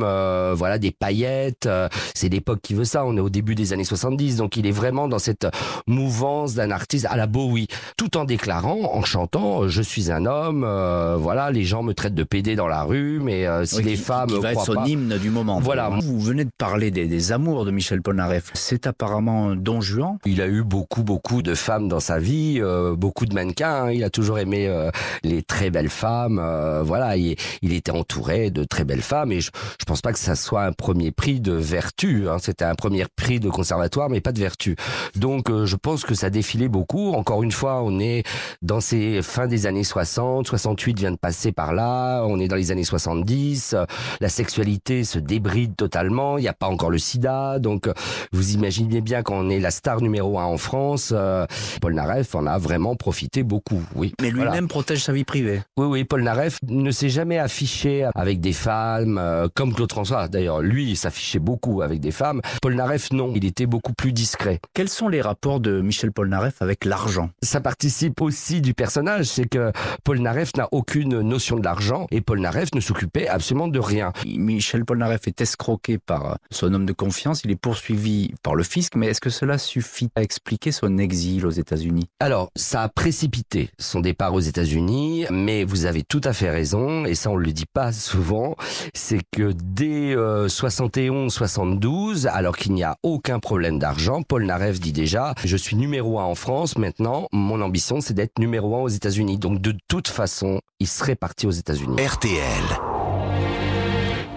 voilà, 0.54 0.78
des 0.78 0.90
paillettes. 0.90 1.68
C'est 2.14 2.28
l'époque 2.28 2.60
qui 2.62 2.74
veut 2.74 2.84
ça. 2.84 3.04
On 3.04 3.16
est 3.16 3.20
au 3.20 3.30
début 3.30 3.54
des 3.54 3.72
années 3.72 3.84
70, 3.84 4.36
donc 4.36 4.56
il 4.56 4.66
est 4.66 4.72
vraiment 4.72 5.08
dans 5.08 5.18
cette 5.18 5.46
mouvance 5.86 6.54
d'un 6.54 6.70
artiste 6.70 7.06
à 7.10 7.16
la 7.16 7.26
Bowie, 7.26 7.68
tout 7.96 8.16
en 8.16 8.24
déclarant, 8.24 8.90
en 8.94 9.02
chantant 9.02 9.68
"Je 9.68 9.82
suis 9.82 10.10
un 10.10 10.26
homme". 10.26 10.64
Euh, 10.78 11.16
voilà, 11.18 11.50
les 11.50 11.64
gens 11.64 11.82
me 11.82 11.92
traitent 11.94 12.14
de 12.14 12.24
pédé 12.24 12.56
dans 12.56 12.68
la 12.68 12.82
rue, 12.82 13.20
mais 13.22 13.46
euh, 13.46 13.64
si 13.64 13.76
Oui, 13.76 13.82
les 13.84 13.90
qui- 13.92 13.96
femmes 13.98 14.28
qui 14.28 14.38
va 14.38 14.52
être 14.52 14.64
son 14.64 14.74
pas, 14.74 14.86
hymne 14.86 15.18
du 15.18 15.30
moment. 15.30 15.60
Voilà. 15.60 15.88
Vous 16.02 16.20
venez 16.20 16.44
de 16.44 16.50
parler 16.56 16.90
des, 16.90 17.06
des 17.06 17.32
amours 17.32 17.64
de 17.64 17.70
Michel 17.70 18.00
Polnareff. 18.02 18.50
C'est 18.54 18.86
apparemment 18.86 19.54
Don 19.56 19.80
Juan. 19.80 20.18
Il 20.24 20.40
a 20.40 20.46
eu 20.46 20.62
beaucoup, 20.62 21.02
beaucoup 21.02 21.42
de 21.42 21.54
femmes 21.54 21.88
dans 21.88 22.00
sa 22.00 22.18
vie, 22.18 22.58
euh, 22.60 22.94
beaucoup 22.96 23.26
de 23.26 23.34
mannequins. 23.34 23.84
hein. 23.86 23.90
Il 23.90 24.04
a 24.04 24.10
toujours 24.10 24.38
aimé 24.38 24.66
euh, 24.68 24.90
les 25.22 25.42
très 25.42 25.70
belles 25.70 25.88
femmes. 25.90 26.38
euh, 26.38 26.82
voilà, 26.82 27.16
il, 27.16 27.36
il 27.62 27.72
était 27.72 27.90
entouré 27.92 28.50
de 28.50 28.64
très 28.64 28.84
belles 28.84 29.02
femmes. 29.02 29.32
Et 29.32 29.40
je, 29.40 29.50
je 29.80 29.84
pense 29.84 30.00
pas 30.00 30.12
que 30.12 30.18
ça 30.18 30.34
soit 30.36 30.64
un 30.64 30.72
premier 30.72 31.10
prix 31.10 31.40
de 31.40 31.52
vertu. 31.52 32.28
hein. 32.28 32.36
C'était 32.40 32.64
un 32.64 32.74
premier 32.74 33.04
prix 33.16 33.40
de 33.40 33.48
conservatoire, 33.50 34.08
mais 34.10 34.20
pas 34.20 34.32
de 34.32 34.38
vertu. 34.38 34.76
Donc, 35.16 35.50
euh, 35.50 35.66
je 35.66 35.76
pense 35.76 36.04
que 36.04 36.14
ça 36.14 36.30
défilait 36.30 36.68
beaucoup. 36.68 37.12
Encore 37.14 37.42
une 37.42 37.52
fois, 37.52 37.82
on 37.82 37.98
est 37.98 38.22
dans 38.62 38.80
ces 38.80 39.22
fins 39.22 39.46
des 39.46 39.66
années 39.66 39.84
60, 39.84 40.46
68 40.68 40.98
vient 40.98 41.10
de 41.12 41.16
passer 41.16 41.50
par 41.52 41.72
là, 41.72 42.22
on 42.26 42.38
est 42.40 42.48
dans 42.48 42.56
les 42.56 42.70
années 42.72 42.84
70, 42.84 43.72
euh, 43.74 43.86
la 44.20 44.28
sexualité 44.28 45.02
se 45.04 45.18
débride 45.18 45.76
totalement, 45.76 46.36
il 46.36 46.42
n'y 46.42 46.48
a 46.48 46.52
pas 46.52 46.66
encore 46.66 46.90
le 46.90 46.98
sida, 46.98 47.58
donc 47.58 47.86
euh, 47.88 47.94
vous 48.32 48.52
imaginez 48.52 49.00
bien 49.00 49.22
qu'on 49.22 49.48
est 49.48 49.60
la 49.60 49.70
star 49.70 50.02
numéro 50.02 50.38
un 50.38 50.44
en 50.44 50.58
France, 50.58 51.12
euh, 51.16 51.46
Paul 51.80 51.94
Naref 51.94 52.34
en 52.34 52.46
a 52.46 52.58
vraiment 52.58 52.96
profité 52.96 53.42
beaucoup, 53.42 53.82
oui. 53.94 54.12
Mais 54.20 54.30
lui-même 54.30 54.48
Voilà. 54.50 54.66
protège 54.66 55.02
sa 55.04 55.12
vie 55.14 55.24
privée. 55.24 55.62
Oui, 55.78 55.86
oui, 55.86 56.04
Paul 56.04 56.22
Naref 56.22 56.58
ne 56.68 56.90
s'est 56.90 57.08
jamais 57.08 57.38
affiché 57.38 58.06
avec 58.14 58.40
des 58.40 58.52
femmes, 58.52 59.16
euh, 59.18 59.48
comme 59.54 59.72
Claude 59.72 59.90
François. 59.90 60.28
D'ailleurs, 60.28 60.60
lui, 60.60 60.90
il 60.90 60.96
s'affichait 60.96 61.38
beaucoup 61.38 61.80
avec 61.80 62.00
des 62.00 62.10
femmes. 62.10 62.42
Paul 62.60 62.74
Naref, 62.74 63.10
non, 63.12 63.32
il 63.34 63.46
était 63.46 63.66
beaucoup 63.66 63.94
plus 63.94 64.12
discret. 64.12 64.60
Quels 64.74 64.90
sont 64.90 65.08
les 65.08 65.22
rapports 65.22 65.60
de 65.60 65.80
Michel 65.80 66.12
Polnareff 66.12 66.60
avec 66.60 66.84
l'argent? 66.84 67.30
Ça 67.42 67.60
participe 67.62 68.20
aussi 68.20 68.60
du 68.60 68.74
personnage, 68.74 69.26
c'est 69.26 69.48
que 69.48 69.72
Paul 70.04 70.18
Naref 70.18 70.52
n'a 70.58 70.68
aucune 70.72 71.20
notion 71.20 71.56
de 71.56 71.64
l'argent 71.64 72.06
et 72.10 72.20
Paul 72.20 72.40
Naref 72.40 72.74
ne 72.74 72.80
s'occupait 72.80 73.28
absolument 73.28 73.68
de 73.68 73.78
rien. 73.78 74.12
Michel 74.26 74.84
Polnareff 74.84 75.28
est 75.28 75.40
escroqué 75.40 75.98
par 75.98 76.38
son 76.50 76.74
homme 76.74 76.84
de 76.84 76.92
confiance, 76.92 77.42
il 77.44 77.50
est 77.50 77.56
poursuivi 77.56 78.34
par 78.42 78.54
le 78.54 78.64
fisc, 78.64 78.96
mais 78.96 79.06
est-ce 79.06 79.20
que 79.20 79.30
cela 79.30 79.56
suffit 79.56 80.08
à 80.16 80.22
expliquer 80.22 80.72
son 80.72 80.98
exil 80.98 81.46
aux 81.46 81.50
États-Unis? 81.50 82.08
Alors, 82.18 82.50
ça 82.56 82.82
a 82.82 82.88
précipité 82.88 83.70
son 83.78 84.00
départ 84.00 84.34
aux 84.34 84.40
États-Unis, 84.40 85.26
mais 85.30 85.62
vous 85.62 85.86
avez 85.86 86.02
tout 86.02 86.20
à 86.24 86.32
fait 86.32 86.50
raison, 86.50 87.04
et 87.04 87.14
ça 87.14 87.30
on 87.30 87.36
le 87.36 87.52
dit 87.52 87.66
pas 87.72 87.92
souvent, 87.92 88.56
c'est 88.94 89.20
que 89.30 89.52
dès 89.52 90.16
71-72, 90.16 92.26
alors 92.26 92.56
qu'il 92.56 92.72
n'y 92.72 92.82
a 92.82 92.96
aucun 93.04 93.38
problème 93.38 93.78
d'argent, 93.78 94.22
Paul 94.22 94.44
Naref 94.44 94.80
dit 94.80 94.92
déjà, 94.92 95.34
je 95.44 95.56
suis 95.56 95.76
numéro 95.76 96.18
un 96.18 96.24
en 96.24 96.34
France, 96.34 96.76
maintenant 96.76 97.28
mon 97.32 97.60
ambition 97.60 98.00
c'est 98.00 98.14
d'être 98.14 98.40
numéro 98.40 98.74
un 98.74 98.80
aux 98.80 98.88
États-Unis. 98.88 99.38
Donc 99.38 99.60
de 99.60 99.72
toute 99.86 100.08
façon, 100.08 100.47
il 100.80 100.86
serait 100.86 101.16
parti 101.16 101.46
aux 101.46 101.50
États-Unis. 101.50 101.96
RTL. 102.02 102.64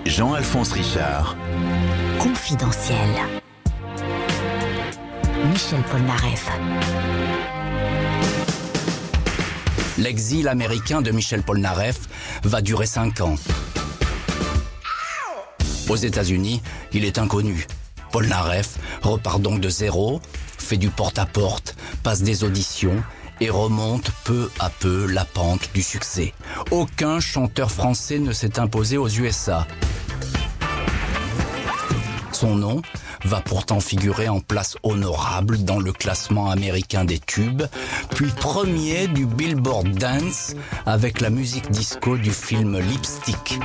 Jean-Alphonse 0.06 0.71
Richard. 0.71 1.36
Confidentiel. 2.19 3.10
Michel 5.52 5.82
Polnareff. 5.84 6.50
L'exil 9.97 10.47
américain 10.47 11.02
de 11.02 11.12
Michel 11.12 11.43
Polnareff 11.43 12.00
va 12.43 12.62
durer 12.62 12.86
5 12.86 13.21
ans. 13.21 13.36
Aux 15.89 15.95
États-Unis, 15.95 16.62
il 16.93 17.06
est 17.06 17.19
inconnu. 17.19 17.67
Polnareff 18.12 18.78
repart 19.02 19.41
donc 19.41 19.60
de 19.60 19.69
zéro, 19.69 20.21
fait 20.58 20.78
du 20.78 20.89
porte-à-porte, 20.89 21.76
passe 22.04 22.21
des 22.21 22.43
auditions 22.43 23.04
et 23.41 23.49
remonte 23.49 24.12
peu 24.23 24.49
à 24.60 24.69
peu 24.69 25.08
la 25.08 25.25
pente 25.25 25.71
du 25.73 25.82
succès. 25.82 26.34
Aucun 26.69 27.19
chanteur 27.19 27.71
français 27.71 28.19
ne 28.19 28.32
s'est 28.32 28.60
imposé 28.60 28.97
aux 28.97 29.10
USA. 29.10 29.67
Son 32.32 32.56
nom 32.56 32.82
va 33.25 33.41
pourtant 33.41 33.80
figurer 33.80 34.30
en 34.30 34.39
place 34.39 34.77
honorable 34.84 35.63
dans 35.63 35.80
le 35.80 35.91
classement 35.91 36.49
américain 36.49 37.04
des 37.04 37.19
tubes, 37.19 37.63
puis 38.15 38.30
premier 38.30 39.08
du 39.08 39.25
Billboard 39.25 39.89
Dance 39.89 40.54
avec 40.86 41.19
la 41.19 41.30
musique 41.30 41.69
disco 41.71 42.17
du 42.17 42.32
film 42.32 42.80
Lipstick. 42.80 43.60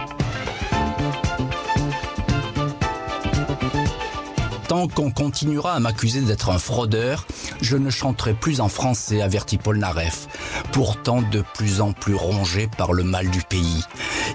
Tant 4.68 4.88
qu'on 4.88 5.12
continuera 5.12 5.74
à 5.74 5.80
m'accuser 5.80 6.22
d'être 6.22 6.50
un 6.50 6.58
fraudeur, 6.58 7.24
je 7.60 7.76
ne 7.76 7.88
chanterai 7.88 8.34
plus 8.34 8.60
en 8.60 8.68
français, 8.68 9.22
avertit 9.22 9.58
Paul 9.58 9.78
Naref, 9.78 10.26
pourtant 10.72 11.22
de 11.22 11.44
plus 11.54 11.80
en 11.80 11.92
plus 11.92 12.16
rongé 12.16 12.68
par 12.76 12.92
le 12.92 13.04
mal 13.04 13.30
du 13.30 13.42
pays. 13.42 13.84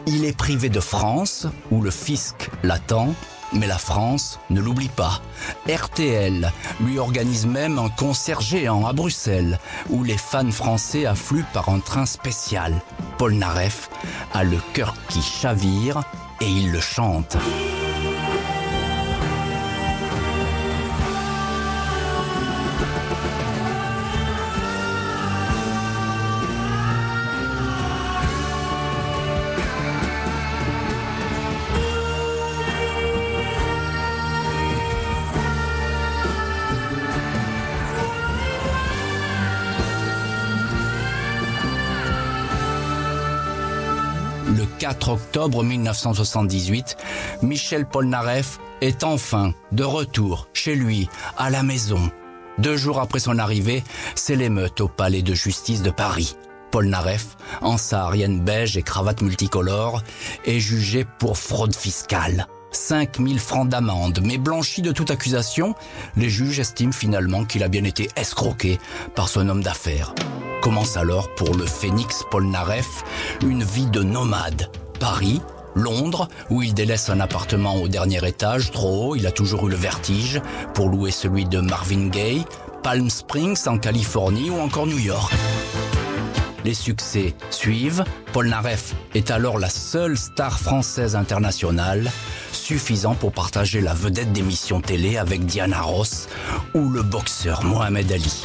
Il 0.07 0.23
est 0.23 0.37
privé 0.37 0.69
de 0.69 0.79
France, 0.79 1.47
où 1.69 1.81
le 1.81 1.91
fisc 1.91 2.49
l'attend, 2.63 3.13
mais 3.51 3.67
la 3.67 3.77
France 3.77 4.39
ne 4.49 4.61
l'oublie 4.61 4.87
pas. 4.87 5.19
RTL 5.69 6.49
lui 6.79 6.97
organise 6.97 7.45
même 7.45 7.77
un 7.77 7.89
concert 7.89 8.39
géant 8.39 8.85
à 8.85 8.93
Bruxelles, 8.93 9.59
où 9.89 10.05
les 10.05 10.17
fans 10.17 10.51
français 10.51 11.05
affluent 11.05 11.45
par 11.51 11.67
un 11.67 11.79
train 11.79 12.05
spécial. 12.05 12.81
Paul 13.17 13.33
Naref 13.33 13.89
a 14.33 14.45
le 14.45 14.57
cœur 14.71 14.95
qui 15.09 15.21
chavire 15.21 16.03
et 16.39 16.47
il 16.47 16.71
le 16.71 16.79
chante. 16.79 17.35
Octobre 45.09 45.63
1978, 45.63 46.97
Michel 47.41 47.85
Polnareff 47.85 48.59
est 48.81 49.03
enfin 49.03 49.53
de 49.71 49.83
retour 49.83 50.47
chez 50.53 50.75
lui, 50.75 51.09
à 51.37 51.49
la 51.49 51.63
maison. 51.63 52.11
Deux 52.57 52.77
jours 52.77 52.99
après 52.99 53.19
son 53.19 53.39
arrivée, 53.39 53.83
c'est 54.15 54.35
l'émeute 54.35 54.81
au 54.81 54.87
palais 54.87 55.21
de 55.21 55.33
justice 55.33 55.81
de 55.81 55.91
Paris. 55.91 56.35
Polnareff, 56.71 57.35
en 57.61 57.77
saharienne 57.77 58.39
beige 58.39 58.77
et 58.77 58.81
cravate 58.81 59.21
multicolore, 59.21 60.01
est 60.45 60.59
jugé 60.59 61.05
pour 61.19 61.37
fraude 61.37 61.75
fiscale. 61.75 62.47
5000 62.71 63.39
francs 63.39 63.67
d'amende, 63.67 64.21
mais 64.23 64.37
blanchi 64.37 64.81
de 64.81 64.91
toute 64.91 65.11
accusation, 65.11 65.75
les 66.15 66.29
juges 66.29 66.59
estiment 66.59 66.93
finalement 66.93 67.43
qu'il 67.43 67.63
a 67.63 67.67
bien 67.67 67.83
été 67.83 68.09
escroqué 68.15 68.79
par 69.15 69.27
son 69.27 69.49
homme 69.49 69.63
d'affaires. 69.63 70.13
Commence 70.61 70.95
alors 70.95 71.33
pour 71.35 71.55
le 71.55 71.65
phénix 71.65 72.23
Polnareff 72.29 73.03
une 73.41 73.63
vie 73.63 73.87
de 73.87 74.03
nomade. 74.03 74.69
Paris, 75.01 75.41
Londres, 75.73 76.27
où 76.51 76.61
il 76.61 76.75
délaisse 76.75 77.09
un 77.09 77.19
appartement 77.21 77.77
au 77.77 77.87
dernier 77.87 78.23
étage, 78.27 78.69
trop 78.69 79.07
haut, 79.07 79.15
il 79.15 79.25
a 79.25 79.31
toujours 79.31 79.67
eu 79.67 79.71
le 79.71 79.75
vertige, 79.75 80.39
pour 80.75 80.89
louer 80.89 81.09
celui 81.09 81.45
de 81.45 81.59
Marvin 81.59 82.09
Gaye, 82.09 82.45
Palm 82.83 83.09
Springs 83.09 83.67
en 83.67 83.79
Californie 83.79 84.51
ou 84.51 84.59
encore 84.59 84.85
New 84.85 84.99
York. 84.99 85.33
Les 86.63 86.75
succès 86.75 87.33
suivent. 87.49 88.03
Polnareff 88.31 88.93
est 89.15 89.31
alors 89.31 89.57
la 89.57 89.69
seule 89.69 90.15
star 90.19 90.59
française 90.59 91.15
internationale, 91.15 92.11
suffisant 92.51 93.15
pour 93.15 93.31
partager 93.31 93.81
la 93.81 93.95
vedette 93.95 94.31
d'émissions 94.31 94.81
télé 94.81 95.17
avec 95.17 95.47
Diana 95.47 95.81
Ross 95.81 96.27
ou 96.75 96.89
le 96.89 97.01
boxeur 97.01 97.63
Mohamed 97.63 98.11
Ali. 98.11 98.43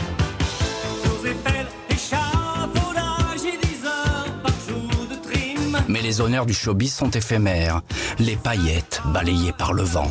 Mais 5.97 6.03
les 6.03 6.21
honneurs 6.21 6.45
du 6.45 6.53
showbiz 6.53 6.93
sont 6.93 7.09
éphémères, 7.09 7.81
les 8.19 8.37
paillettes 8.37 9.01
balayées 9.07 9.55
par 9.57 9.73
le 9.73 9.83
vent, 9.83 10.11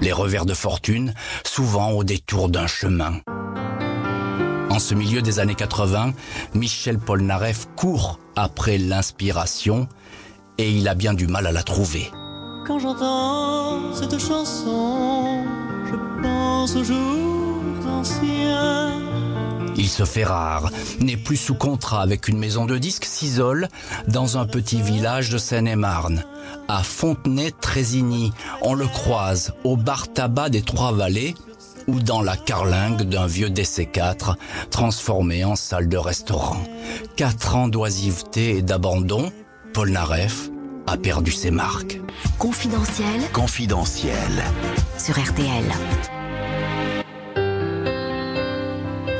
les 0.00 0.12
revers 0.12 0.46
de 0.46 0.54
fortune 0.54 1.12
souvent 1.44 1.90
au 1.90 2.04
détour 2.04 2.48
d'un 2.48 2.68
chemin. 2.68 3.14
En 4.70 4.78
ce 4.78 4.94
milieu 4.94 5.20
des 5.20 5.40
années 5.40 5.56
80, 5.56 6.12
Michel 6.54 7.00
Polnareff 7.00 7.66
court 7.74 8.20
après 8.36 8.78
l'inspiration 8.78 9.88
et 10.56 10.70
il 10.70 10.86
a 10.86 10.94
bien 10.94 11.14
du 11.14 11.26
mal 11.26 11.48
à 11.48 11.52
la 11.52 11.64
trouver. 11.64 12.12
Quand 12.64 12.78
j'entends 12.78 13.92
cette 13.94 14.20
chanson, 14.20 15.42
je 15.84 16.22
pense 16.22 16.76
aux 16.76 16.84
jours 16.84 17.88
anciens. 17.88 18.97
Il 19.78 19.88
se 19.88 20.04
fait 20.04 20.24
rare, 20.24 20.70
n'est 20.98 21.16
plus 21.16 21.36
sous 21.36 21.54
contrat 21.54 22.02
avec 22.02 22.26
une 22.26 22.36
maison 22.36 22.66
de 22.66 22.76
disques, 22.76 23.04
s'isole 23.04 23.68
dans 24.08 24.36
un 24.36 24.44
petit 24.44 24.82
village 24.82 25.30
de 25.30 25.38
Seine-et-Marne. 25.38 26.24
À 26.66 26.82
Fontenay-Trésigny, 26.82 28.32
on 28.60 28.74
le 28.74 28.86
croise 28.88 29.54
au 29.62 29.76
bar 29.76 30.12
tabac 30.12 30.50
des 30.50 30.62
Trois-Vallées 30.62 31.36
ou 31.86 32.00
dans 32.00 32.22
la 32.22 32.36
carlingue 32.36 33.02
d'un 33.02 33.26
vieux 33.26 33.50
DC4 33.50 34.34
transformé 34.70 35.44
en 35.44 35.54
salle 35.54 35.88
de 35.88 35.96
restaurant. 35.96 36.60
Quatre 37.16 37.54
ans 37.54 37.68
d'oisiveté 37.68 38.56
et 38.56 38.62
d'abandon, 38.62 39.30
Paul 39.72 39.90
Naref 39.90 40.50
a 40.88 40.96
perdu 40.96 41.30
ses 41.30 41.52
marques. 41.52 42.00
Confidentiel 42.38 43.20
Confidentiel. 43.32 44.42
sur 44.98 45.14
RTL. 45.18 46.17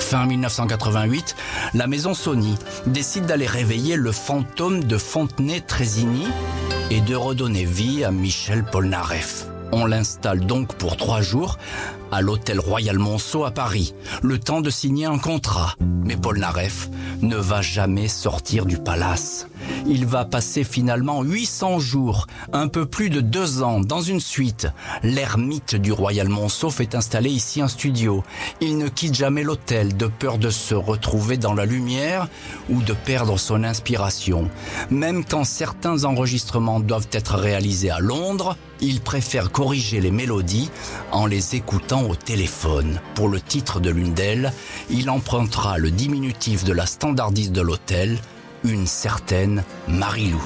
Fin 0.09 0.25
1988, 0.25 1.37
la 1.75 1.87
maison 1.87 2.15
Sony 2.15 2.55
décide 2.87 3.27
d'aller 3.27 3.47
réveiller 3.47 3.95
le 3.97 4.11
fantôme 4.11 4.83
de 4.85 4.97
Fontenay-Trésigny 4.97 6.27
et 6.91 7.03
de 7.03 7.15
redonner 7.15 7.67
vie 7.67 8.05
à 8.05 8.11
Michel 8.11 8.65
Polnareff. 8.65 9.45
On 9.71 9.85
l'installe 9.85 10.47
donc 10.47 10.73
pour 10.77 10.97
trois 10.97 11.21
jours 11.21 11.59
à 12.11 12.21
l'hôtel 12.21 12.61
Royal 12.61 12.99
Monceau 12.99 13.45
à 13.45 13.51
Paris, 13.51 13.95
le 14.23 14.39
temps 14.39 14.61
de 14.61 14.71
signer 14.71 15.07
un 15.07 15.19
contrat. 15.19 15.75
Mais 16.05 16.17
Polnareff 16.17 16.89
ne 17.21 17.37
va 17.37 17.61
jamais 17.61 18.09
sortir 18.09 18.65
du 18.65 18.79
palace. 18.79 19.47
Il 19.87 20.07
va 20.07 20.25
passer 20.25 20.65
finalement 20.65 21.23
800 21.23 21.79
jours, 21.81 22.27
un 22.53 22.69
peu 22.69 22.87
plus 22.87 23.11
de 23.11 23.21
deux 23.21 23.63
ans, 23.63 23.81
dans 23.81 24.01
une 24.01 24.21
suite. 24.21 24.69
L'ermite 25.03 25.77
du 25.77 25.93
Royal 25.93 26.29
Monceau 26.29 26.71
fait 26.71 26.95
installer 26.95 27.31
ici 27.31 27.61
un 27.61 27.69
studio. 27.69 28.25
Il 28.61 28.79
ne 28.79 28.89
quitte 28.89 29.15
jamais 29.15 29.43
l'hôtel 29.43 29.97
de 29.97 30.07
peur 30.07 30.39
de 30.39 30.51
se 30.51 30.75
retrouver 30.75 31.37
dans 31.37 31.55
la 31.55 31.67
lumière 31.67 32.29
ou 32.71 32.83
de 32.83 32.93
perdre 32.93 33.39
son 33.39 33.65
inspiration. 33.65 34.51
Même 34.91 35.25
quand 35.25 35.45
certains 35.45 36.05
enregistrements 36.05 36.81
doivent 36.81 37.09
être 37.13 37.35
réalisés 37.37 37.91
à 37.91 37.99
Londres, 37.99 38.57
il 38.81 39.01
préfère 39.01 39.51
corriger 39.51 40.01
les 40.01 40.11
mélodies 40.11 40.71
en 41.13 41.27
les 41.27 41.57
écoutant 41.57 42.03
au 42.09 42.15
téléphone. 42.15 43.01
Pour 43.15 43.29
le 43.29 43.41
titre 43.41 43.81
de 43.81 43.91
l'une 43.91 44.15
d'elles, 44.15 44.53
il 44.91 45.11
empruntera 45.11 45.79
le 45.79 45.91
diminutif 45.91 46.65
de 46.65 46.73
la 46.73 46.87
standardiste 46.87 47.53
de 47.53 47.63
l'hôtel, 47.63 48.19
une 48.65 48.87
certaine 48.87 49.65
Marilou. 49.89 50.43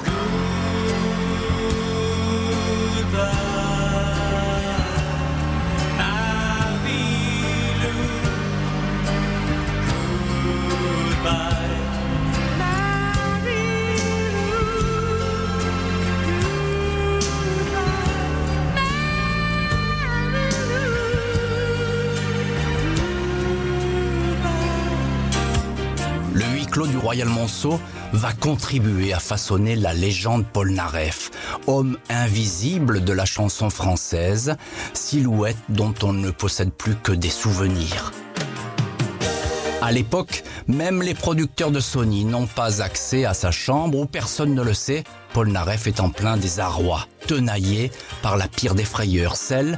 Royal 27.13 27.29
Monceau 27.29 27.79
va 28.11 28.33
contribuer 28.33 29.13
à 29.13 29.19
façonner 29.19 29.75
la 29.75 29.93
légende 29.93 30.47
Polnareff, 30.47 31.29
homme 31.67 31.99
invisible 32.09 33.03
de 33.03 33.13
la 33.13 33.25
chanson 33.25 33.69
française, 33.69 34.55
silhouette 34.95 35.57
dont 35.69 35.93
on 36.01 36.11
ne 36.11 36.31
possède 36.31 36.71
plus 36.71 36.95
que 36.95 37.11
des 37.11 37.29
souvenirs. 37.29 38.11
À 39.83 39.91
l'époque, 39.91 40.43
même 40.67 41.03
les 41.03 41.13
producteurs 41.13 41.69
de 41.69 41.79
Sony 41.79 42.25
n'ont 42.25 42.47
pas 42.47 42.81
accès 42.81 43.25
à 43.25 43.35
sa 43.35 43.51
chambre 43.51 43.99
où 43.99 44.07
personne 44.07 44.55
ne 44.55 44.63
le 44.63 44.73
sait. 44.73 45.03
Polnareff 45.33 45.85
est 45.85 45.99
en 45.99 46.09
plein 46.09 46.37
désarroi, 46.37 47.05
tenaillé 47.27 47.91
par 48.23 48.37
la 48.37 48.47
pire 48.47 48.73
des 48.73 48.85
frayeurs, 48.85 49.35
celle 49.35 49.77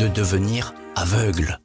de 0.00 0.08
devenir 0.08 0.74
aveugle 0.96 1.60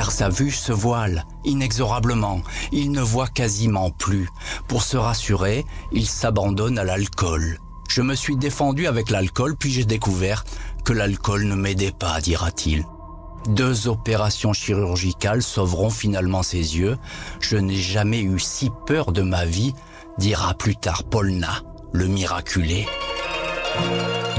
car 0.00 0.12
sa 0.12 0.30
vue 0.30 0.50
se 0.50 0.72
voile 0.72 1.26
inexorablement. 1.44 2.40
Il 2.72 2.90
ne 2.90 3.02
voit 3.02 3.26
quasiment 3.26 3.90
plus. 3.90 4.30
Pour 4.66 4.82
se 4.82 4.96
rassurer, 4.96 5.66
il 5.92 6.06
s'abandonne 6.06 6.78
à 6.78 6.84
l'alcool. 6.84 7.58
Je 7.90 8.00
me 8.00 8.14
suis 8.14 8.36
défendu 8.36 8.86
avec 8.86 9.10
l'alcool, 9.10 9.56
puis 9.58 9.70
j'ai 9.70 9.84
découvert 9.84 10.46
que 10.86 10.94
l'alcool 10.94 11.44
ne 11.44 11.54
m'aidait 11.54 11.92
pas, 11.92 12.18
dira-t-il. 12.22 12.86
Deux 13.48 13.88
opérations 13.88 14.54
chirurgicales 14.54 15.42
sauveront 15.42 15.90
finalement 15.90 16.42
ses 16.42 16.78
yeux. 16.78 16.96
Je 17.40 17.58
n'ai 17.58 17.76
jamais 17.76 18.22
eu 18.22 18.38
si 18.38 18.70
peur 18.86 19.12
de 19.12 19.20
ma 19.20 19.44
vie, 19.44 19.74
dira 20.16 20.54
plus 20.54 20.76
tard 20.76 21.04
Polna, 21.04 21.60
le 21.92 22.06
miraculé. 22.06 22.86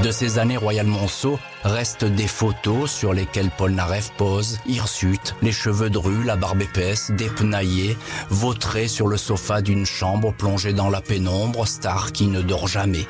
De 0.02 0.10
ces 0.10 0.38
années 0.38 0.56
Royal 0.56 0.86
Monceau 0.86 1.38
restent 1.62 2.04
des 2.04 2.26
photos 2.26 2.90
sur 2.90 3.12
lesquelles 3.12 3.50
Polnareff 3.56 4.10
pose, 4.16 4.58
hirsute, 4.66 5.36
les 5.42 5.52
cheveux 5.52 5.90
drus, 5.90 6.24
la 6.24 6.34
barbe 6.34 6.62
épaisse, 6.62 7.12
dépenaillé, 7.12 7.96
vautré 8.28 8.88
sur 8.88 9.06
le 9.06 9.16
sofa 9.16 9.62
d'une 9.62 9.86
chambre 9.86 10.32
plongée 10.32 10.72
dans 10.72 10.90
la 10.90 11.00
pénombre, 11.00 11.68
star 11.68 12.10
qui 12.10 12.26
ne 12.26 12.42
dort 12.42 12.66
jamais. 12.66 13.06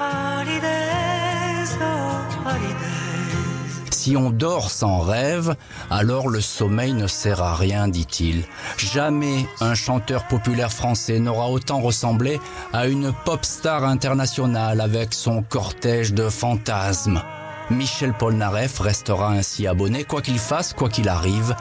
Si 4.02 4.16
on 4.16 4.30
dort 4.30 4.72
sans 4.72 4.98
rêve, 4.98 5.54
alors 5.88 6.28
le 6.28 6.40
sommeil 6.40 6.92
ne 6.92 7.06
sert 7.06 7.40
à 7.40 7.54
rien, 7.54 7.86
dit-il. 7.86 8.42
Jamais 8.76 9.46
un 9.60 9.76
chanteur 9.76 10.26
populaire 10.26 10.72
français 10.72 11.20
n'aura 11.20 11.48
autant 11.48 11.80
ressemblé 11.80 12.40
à 12.72 12.88
une 12.88 13.12
pop 13.24 13.44
star 13.44 13.84
internationale 13.84 14.80
avec 14.80 15.14
son 15.14 15.44
cortège 15.44 16.14
de 16.14 16.28
fantasmes. 16.28 17.22
Michel 17.70 18.12
Polnareff 18.12 18.80
restera 18.80 19.30
ainsi 19.30 19.68
abonné, 19.68 20.02
quoi 20.02 20.20
qu'il 20.20 20.40
fasse, 20.40 20.72
quoi 20.72 20.88
qu'il 20.88 21.08
arrive, 21.08 21.54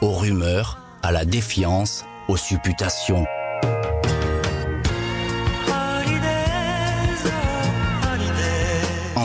aux 0.00 0.12
rumeurs, 0.12 0.78
à 1.02 1.10
la 1.10 1.24
défiance, 1.24 2.04
aux 2.28 2.36
supputations. 2.36 3.26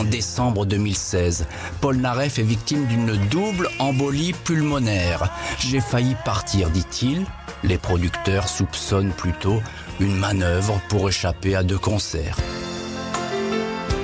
En 0.04 0.06
décembre 0.06 0.66
2016, 0.66 1.46
Polnareff 1.80 2.38
est 2.38 2.42
victime 2.42 2.84
d'une 2.84 3.16
double 3.30 3.70
embolie 3.78 4.34
pulmonaire. 4.34 5.32
J'ai 5.58 5.80
failli 5.80 6.14
partir, 6.26 6.68
dit-il. 6.68 7.24
Les 7.62 7.78
producteurs 7.78 8.46
soupçonnent 8.46 9.12
plutôt 9.12 9.62
une 10.00 10.14
manœuvre 10.14 10.78
pour 10.90 11.08
échapper 11.08 11.56
à 11.56 11.62
deux 11.62 11.78
concerts. 11.78 12.36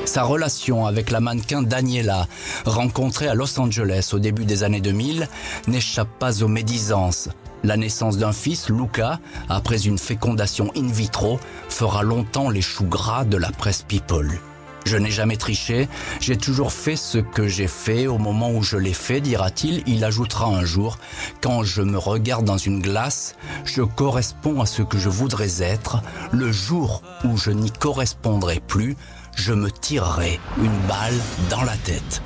Sa 0.06 0.22
relation 0.22 0.86
avec 0.86 1.10
la 1.10 1.20
mannequin 1.20 1.60
Daniela, 1.60 2.28
rencontrée 2.64 3.28
à 3.28 3.34
Los 3.34 3.60
Angeles 3.60 4.10
au 4.14 4.18
début 4.18 4.46
des 4.46 4.64
années 4.64 4.80
2000, 4.80 5.28
n'échappe 5.68 6.18
pas 6.18 6.42
aux 6.42 6.48
médisances. 6.48 7.28
La 7.62 7.76
naissance 7.76 8.16
d'un 8.16 8.32
fils, 8.32 8.70
Luca, 8.70 9.20
après 9.50 9.86
une 9.86 9.98
fécondation 9.98 10.70
in 10.74 10.86
vitro, 10.86 11.38
fera 11.68 12.02
longtemps 12.02 12.48
les 12.48 12.62
choux 12.62 12.86
gras 12.86 13.26
de 13.26 13.36
la 13.36 13.50
presse 13.50 13.82
People. 13.82 14.40
Je 14.84 14.96
n'ai 14.96 15.10
jamais 15.10 15.36
triché, 15.36 15.88
j'ai 16.20 16.36
toujours 16.36 16.72
fait 16.72 16.96
ce 16.96 17.18
que 17.18 17.46
j'ai 17.46 17.66
fait 17.66 18.06
au 18.06 18.18
moment 18.18 18.50
où 18.50 18.62
je 18.62 18.76
l'ai 18.76 18.94
fait, 18.94 19.20
dira-t-il. 19.20 19.82
Il 19.86 20.04
ajoutera 20.04 20.46
un 20.46 20.64
jour, 20.64 20.98
quand 21.40 21.62
je 21.62 21.82
me 21.82 21.98
regarde 21.98 22.44
dans 22.44 22.58
une 22.58 22.80
glace, 22.80 23.34
je 23.64 23.82
corresponds 23.82 24.60
à 24.60 24.66
ce 24.66 24.82
que 24.82 24.98
je 24.98 25.08
voudrais 25.08 25.62
être. 25.62 26.02
Le 26.32 26.50
jour 26.50 27.02
où 27.24 27.36
je 27.36 27.50
n'y 27.50 27.70
correspondrai 27.70 28.60
plus, 28.66 28.96
je 29.36 29.52
me 29.52 29.70
tirerai 29.70 30.40
une 30.58 30.78
balle 30.88 31.18
dans 31.50 31.62
la 31.62 31.76
tête. 31.76 32.22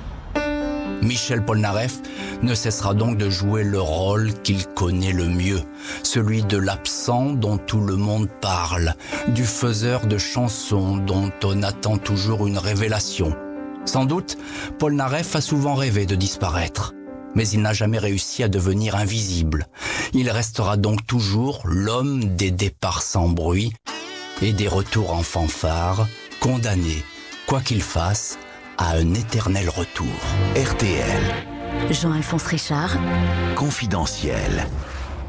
Michel 1.05 1.45
Polnareff 1.45 2.01
ne 2.43 2.55
cessera 2.55 2.95
donc 2.95 3.19
de 3.19 3.29
jouer 3.29 3.63
le 3.63 3.81
rôle 3.81 4.33
qu'il 4.43 4.67
connaît 4.67 5.13
le 5.13 5.29
mieux, 5.29 5.61
celui 6.03 6.43
de 6.43 6.57
l'absent 6.57 7.33
dont 7.33 7.59
tout 7.59 7.81
le 7.81 7.97
monde 7.97 8.29
parle, 8.41 8.95
du 9.29 9.45
faiseur 9.45 10.07
de 10.07 10.19
chansons 10.19 10.97
dont 10.97 11.31
on 11.45 11.63
attend 11.63 11.99
toujours 11.99 12.47
une 12.47 12.59
révélation. 12.59 13.37
Sans 13.85 14.07
doute, 14.07 14.39
Polnareff 14.79 15.37
a 15.37 15.43
souvent 15.43 15.75
rêvé 15.75 16.07
de 16.07 16.15
disparaître, 16.15 16.95
mais 17.35 17.47
il 17.49 17.61
n'a 17.61 17.75
jamais 17.75 17.99
réussi 17.99 18.43
à 18.43 18.49
devenir 18.49 18.97
invisible. 18.97 19.69
Il 20.15 20.31
restera 20.31 20.79
donc 20.79 21.07
toujours 21.07 21.63
l'homme 21.67 22.25
des 22.35 22.51
départs 22.51 23.03
sans 23.03 23.29
bruit 23.29 23.75
et 24.41 24.53
des 24.53 24.69
retours 24.69 25.13
en 25.13 25.23
fanfare, 25.23 26.09
condamné, 26.41 27.05
quoi 27.47 27.61
qu'il 27.61 27.83
fasse, 27.83 28.39
à 28.79 28.93
un 28.93 29.15
éternel 29.15 29.69
retour. 29.69 30.07
RTL, 30.57 31.23
Jean-Alphonse 31.91 32.47
Richard, 32.47 32.97
confidentiel. 33.57 34.67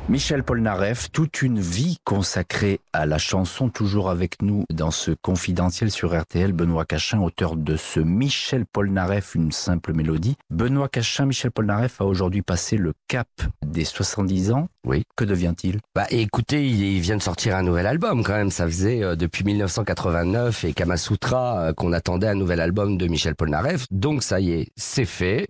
Michel 0.07 0.43
Polnareff, 0.43 1.11
toute 1.11 1.41
une 1.41 1.59
vie 1.59 1.97
consacrée 2.03 2.79
à 2.93 3.07
la 3.07 3.17
chanson, 3.17 3.69
toujours 3.69 4.11
avec 4.11 4.43
nous 4.43 4.63
dans 4.71 4.91
ce 4.91 5.09
confidentiel 5.09 5.89
sur 5.89 6.15
RTL. 6.15 6.53
Benoît 6.53 6.85
Cachin, 6.85 7.21
auteur 7.21 7.55
de 7.55 7.75
ce 7.75 7.99
Michel 7.99 8.67
Polnareff, 8.67 9.33
une 9.33 9.51
simple 9.51 9.93
mélodie. 9.93 10.35
Benoît 10.51 10.89
Cachin, 10.89 11.25
Michel 11.25 11.49
Polnareff 11.49 12.01
a 12.01 12.05
aujourd'hui 12.05 12.43
passé 12.43 12.77
le 12.77 12.93
cap 13.07 13.27
des 13.65 13.83
70 13.83 14.51
ans. 14.51 14.67
Oui. 14.85 15.03
Que 15.15 15.25
devient-il? 15.25 15.79
Bah 15.95 16.05
écoutez, 16.11 16.67
il, 16.67 16.99
vient 17.01 17.17
de 17.17 17.21
sortir 17.21 17.55
un 17.55 17.63
nouvel 17.63 17.87
album 17.87 18.23
quand 18.23 18.33
même. 18.33 18.51
Ça 18.51 18.65
faisait 18.67 19.03
euh, 19.03 19.15
depuis 19.15 19.43
1989 19.43 20.63
et 20.65 20.73
Kamasutra 20.73 21.59
euh, 21.59 21.73
qu'on 21.73 21.91
attendait 21.91 22.27
un 22.27 22.35
nouvel 22.35 22.59
album 22.59 22.97
de 22.97 23.07
Michel 23.07 23.35
Polnareff. 23.35 23.87
Donc 23.89 24.21
ça 24.21 24.39
y 24.39 24.51
est, 24.51 24.67
c'est 24.75 25.05
fait. 25.05 25.47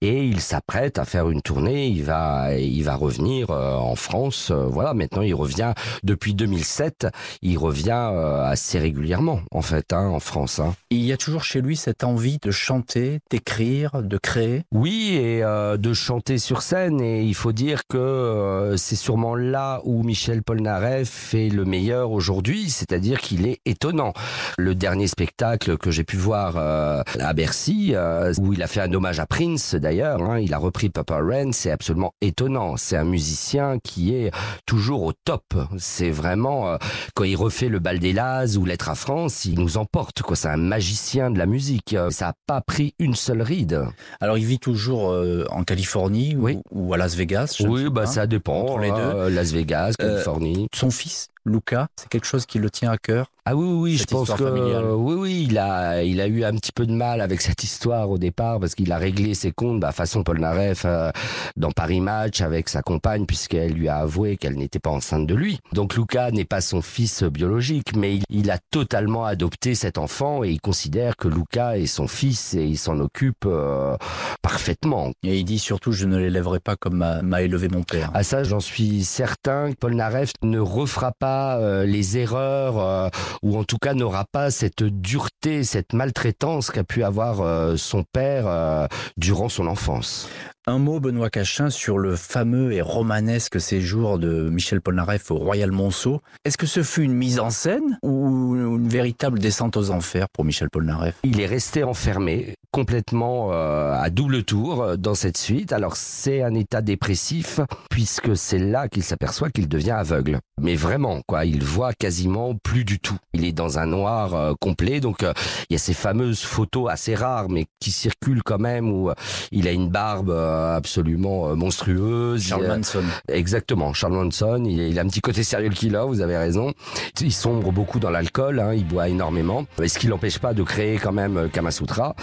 Et 0.00 0.24
il 0.24 0.40
s'apprête 0.40 0.98
à 0.98 1.04
faire 1.04 1.28
une 1.28 1.42
tournée. 1.42 1.88
Il 1.88 2.04
va, 2.04 2.54
il 2.54 2.82
va 2.82 2.94
revenir 2.94 3.50
euh, 3.50 3.74
en 3.74 3.89
France. 3.96 4.50
Euh, 4.50 4.66
voilà, 4.66 4.94
maintenant 4.94 5.22
il 5.22 5.34
revient 5.34 5.72
depuis 6.02 6.34
2007. 6.34 7.08
Il 7.42 7.58
revient 7.58 8.10
euh, 8.12 8.44
assez 8.44 8.78
régulièrement 8.78 9.40
en 9.50 9.62
fait 9.62 9.92
hein, 9.92 10.08
en 10.08 10.20
France. 10.20 10.58
Hein. 10.58 10.74
Il 10.90 11.02
y 11.02 11.12
a 11.12 11.16
toujours 11.16 11.44
chez 11.44 11.60
lui 11.60 11.76
cette 11.76 12.04
envie 12.04 12.38
de 12.38 12.50
chanter, 12.50 13.20
d'écrire, 13.30 14.02
de 14.02 14.18
créer? 14.18 14.62
Oui, 14.72 15.14
et 15.14 15.42
euh, 15.42 15.76
de 15.76 15.92
chanter 15.92 16.38
sur 16.38 16.62
scène. 16.62 17.00
Et 17.00 17.22
il 17.22 17.34
faut 17.34 17.52
dire 17.52 17.86
que 17.88 17.98
euh, 17.98 18.76
c'est 18.76 18.96
sûrement 18.96 19.34
là 19.34 19.80
où 19.84 20.02
Michel 20.02 20.42
Polnareff 20.42 21.34
est 21.34 21.48
le 21.48 21.64
meilleur 21.64 22.10
aujourd'hui, 22.10 22.70
c'est-à-dire 22.70 23.20
qu'il 23.20 23.46
est 23.46 23.60
étonnant. 23.66 24.12
Le 24.58 24.74
dernier 24.74 25.06
spectacle 25.06 25.76
que 25.76 25.90
j'ai 25.90 26.04
pu 26.04 26.16
voir 26.16 26.54
euh, 26.56 27.02
à 27.18 27.32
Bercy, 27.32 27.94
où 28.38 28.52
il 28.52 28.62
a 28.62 28.66
fait 28.66 28.80
un 28.80 28.92
hommage 28.92 29.20
à 29.20 29.26
Prince 29.26 29.74
d'ailleurs, 29.74 30.22
hein, 30.22 30.38
il 30.38 30.54
a 30.54 30.58
repris 30.58 30.90
Papa 30.90 31.20
Ren, 31.20 31.52
c'est 31.52 31.70
absolument 31.70 32.14
étonnant. 32.20 32.76
C'est 32.76 32.96
un 32.96 33.04
musicien 33.04 33.78
qui 33.82 34.14
est 34.14 34.30
toujours 34.66 35.02
au 35.02 35.12
top. 35.12 35.44
C'est 35.78 36.10
vraiment, 36.10 36.68
euh, 36.70 36.76
quand 37.14 37.24
il 37.24 37.36
refait 37.36 37.68
le 37.68 37.78
bal 37.78 37.98
des 37.98 38.12
Laz 38.12 38.56
ou 38.56 38.64
Lettre 38.64 38.88
à 38.88 38.94
France, 38.94 39.44
il 39.44 39.58
nous 39.58 39.76
emporte. 39.76 40.22
quoi. 40.22 40.36
C'est 40.36 40.48
un 40.48 40.56
magicien 40.56 41.30
de 41.30 41.38
la 41.38 41.46
musique. 41.46 41.96
Ça 42.10 42.26
n'a 42.26 42.34
pas 42.46 42.60
pris 42.60 42.94
une 42.98 43.14
seule 43.14 43.42
ride. 43.42 43.82
Alors 44.20 44.38
il 44.38 44.44
vit 44.44 44.58
toujours 44.58 45.10
euh, 45.12 45.44
en 45.50 45.64
Californie 45.64 46.36
ou- 46.36 46.44
Oui. 46.44 46.58
ou, 46.70 46.94
à 46.94 46.96
Las 46.96 47.14
Vegas. 47.14 47.56
je 47.58 47.66
Oui, 47.66 47.84
bah 47.90 48.02
pas. 48.02 48.06
ça 48.06 48.26
dépend. 48.26 48.62
Entre 48.62 48.78
les 48.78 48.90
deux. 48.90 48.96
hein, 48.96 49.28
Las 49.30 49.52
Vegas, 49.52 49.92
Euh, 50.00 50.12
Californie. 50.14 50.66
Son 50.74 50.90
fils, 50.90 51.28
Luca, 51.44 51.88
c'est 51.96 52.08
quelque 52.08 52.26
chose 52.26 52.46
qui 52.46 52.58
le 52.58 52.70
tient 52.70 52.90
à 52.90 52.98
cœur. 52.98 53.30
Ah 53.46 53.56
oui, 53.56 53.66
oui, 53.66 53.80
oui, 53.80 53.96
je 53.96 54.04
pense 54.04 54.30
que 54.30 54.44
familiale? 54.44 54.84
oui, 54.92 55.14
oui, 55.14 55.46
il 55.48 55.58
a, 55.58 56.02
il 56.02 56.20
a 56.20 56.26
eu 56.26 56.44
un 56.44 56.52
petit 56.52 56.72
peu 56.72 56.86
de 56.86 56.92
mal 56.92 57.20
avec 57.20 57.40
cette 57.40 57.64
histoire 57.64 58.10
au 58.10 58.18
départ 58.18 58.60
parce 58.60 58.74
qu'il 58.74 58.92
a 58.92 58.98
réglé 58.98 59.34
ses 59.34 59.50
comptes, 59.50 59.80
bah, 59.80 59.92
façon 59.92 60.22
Paul 60.22 60.38
Naref 60.40 60.82
euh, 60.84 61.10
dans 61.56 61.70
Paris 61.72 62.00
Match 62.00 62.42
avec 62.42 62.68
sa 62.68 62.82
compagne 62.82 63.24
puisqu'elle 63.24 63.72
lui 63.72 63.88
a 63.88 63.96
avoué 63.96 64.36
qu'elle 64.36 64.56
n'était 64.56 64.78
pas 64.78 64.90
enceinte 64.90 65.26
de 65.26 65.34
lui. 65.34 65.58
Donc 65.72 65.94
Luca 65.96 66.30
n'est 66.30 66.44
pas 66.44 66.60
son 66.60 66.82
fils 66.82 67.22
biologique, 67.22 67.96
mais 67.96 68.16
il, 68.16 68.24
il 68.28 68.50
a 68.50 68.58
totalement 68.70 69.24
adopté 69.24 69.74
cet 69.74 69.96
enfant 69.96 70.44
et 70.44 70.50
il 70.50 70.60
considère 70.60 71.16
que 71.16 71.26
Luca 71.26 71.78
est 71.78 71.86
son 71.86 72.08
fils 72.08 72.54
et 72.54 72.64
il 72.64 72.76
s'en 72.76 73.00
occupe 73.00 73.46
euh, 73.46 73.96
parfaitement. 74.42 75.12
Et 75.22 75.38
il 75.38 75.44
dit 75.44 75.58
surtout, 75.58 75.92
je 75.92 76.06
ne 76.06 76.18
l'élèverai 76.18 76.60
pas 76.60 76.76
comme 76.76 76.98
m'a 76.98 77.22
m'a 77.22 77.42
élevé 77.42 77.68
mon 77.68 77.82
père. 77.82 78.10
À 78.14 78.22
ça, 78.22 78.42
j'en 78.44 78.60
suis 78.60 79.04
certain. 79.04 79.70
Paul 79.78 79.94
Naref 79.94 80.32
ne 80.42 80.58
refera 80.58 81.12
pas 81.12 81.29
euh, 81.30 81.84
les 81.84 82.18
erreurs, 82.18 82.78
euh, 82.78 83.08
ou 83.42 83.58
en 83.58 83.64
tout 83.64 83.78
cas 83.78 83.94
n'aura 83.94 84.24
pas 84.30 84.50
cette 84.50 84.82
dureté, 84.82 85.64
cette 85.64 85.92
maltraitance 85.92 86.70
qu'a 86.70 86.84
pu 86.84 87.02
avoir 87.02 87.40
euh, 87.40 87.76
son 87.76 88.04
père 88.12 88.88
durant 89.16 89.48
son 89.48 89.66
enfance. 89.66 90.28
Un 90.66 90.78
mot, 90.78 91.00
Benoît 91.00 91.30
Cachin, 91.30 91.70
sur 91.70 91.96
le 91.98 92.16
fameux 92.16 92.72
et 92.72 92.82
romanesque 92.82 93.60
séjour 93.60 94.18
de 94.18 94.50
Michel 94.50 94.82
Polnareff 94.82 95.30
au 95.30 95.36
Royal 95.36 95.72
Monceau. 95.72 96.20
Est-ce 96.44 96.58
que 96.58 96.66
ce 96.66 96.82
fut 96.82 97.02
une 97.02 97.14
mise 97.14 97.40
en 97.40 97.48
scène 97.48 97.98
ou 98.02 98.54
une 98.54 98.88
véritable 98.88 99.38
descente 99.38 99.78
aux 99.78 99.90
enfers 99.90 100.28
pour 100.28 100.44
Michel 100.44 100.68
Polnareff? 100.70 101.16
Il 101.24 101.40
est 101.40 101.46
resté 101.46 101.82
enfermé 101.82 102.56
complètement 102.72 103.52
euh, 103.52 103.94
à 103.94 104.10
double 104.10 104.44
tour 104.44 104.98
dans 104.98 105.14
cette 105.14 105.38
suite. 105.38 105.72
Alors 105.72 105.96
c'est 105.96 106.42
un 106.42 106.54
état 106.54 106.82
dépressif 106.82 107.60
puisque 107.88 108.36
c'est 108.36 108.58
là 108.58 108.88
qu'il 108.88 109.02
s'aperçoit 109.02 109.50
qu'il 109.50 109.66
devient 109.66 109.92
aveugle. 109.92 110.40
Mais 110.60 110.76
vraiment, 110.76 111.19
quoi, 111.26 111.44
il 111.44 111.62
voit 111.62 111.92
quasiment 111.92 112.54
plus 112.54 112.84
du 112.84 112.98
tout. 112.98 113.16
Il 113.32 113.44
est 113.44 113.52
dans 113.52 113.78
un 113.78 113.86
noir 113.86 114.34
euh, 114.34 114.52
complet. 114.60 115.00
Donc 115.00 115.22
euh, 115.22 115.32
il 115.68 115.74
y 115.74 115.76
a 115.76 115.78
ces 115.78 115.94
fameuses 115.94 116.40
photos 116.40 116.90
assez 116.90 117.14
rares 117.14 117.48
mais 117.48 117.66
qui 117.80 117.90
circulent 117.90 118.42
quand 118.42 118.58
même 118.58 118.90
où 118.90 119.10
euh, 119.10 119.14
il 119.52 119.66
a 119.68 119.72
une 119.72 119.88
barbe 119.88 120.30
euh, 120.30 120.76
absolument 120.76 121.48
euh, 121.48 121.54
monstrueuse. 121.54 122.42
Charles 122.42 122.66
Manson. 122.66 123.02
Exactement, 123.28 123.92
Charles 123.92 124.14
Manson, 124.14 124.64
il, 124.64 124.80
il 124.80 124.98
a 124.98 125.02
un 125.02 125.06
petit 125.08 125.20
côté 125.20 125.42
serial 125.42 125.72
killer, 125.74 126.02
vous 126.06 126.20
avez 126.20 126.36
raison. 126.36 126.72
Il 127.20 127.32
sombre 127.32 127.72
beaucoup 127.72 127.98
dans 128.00 128.10
l'alcool, 128.10 128.60
hein, 128.60 128.74
il 128.74 128.86
boit 128.86 129.08
énormément, 129.08 129.66
ce 129.78 129.98
qui 129.98 130.06
l'empêche 130.06 130.38
pas 130.38 130.54
de 130.54 130.62
créer 130.62 130.98
quand 130.98 131.12
même 131.12 131.36
euh, 131.36 131.48
Kamasutra. 131.48 132.14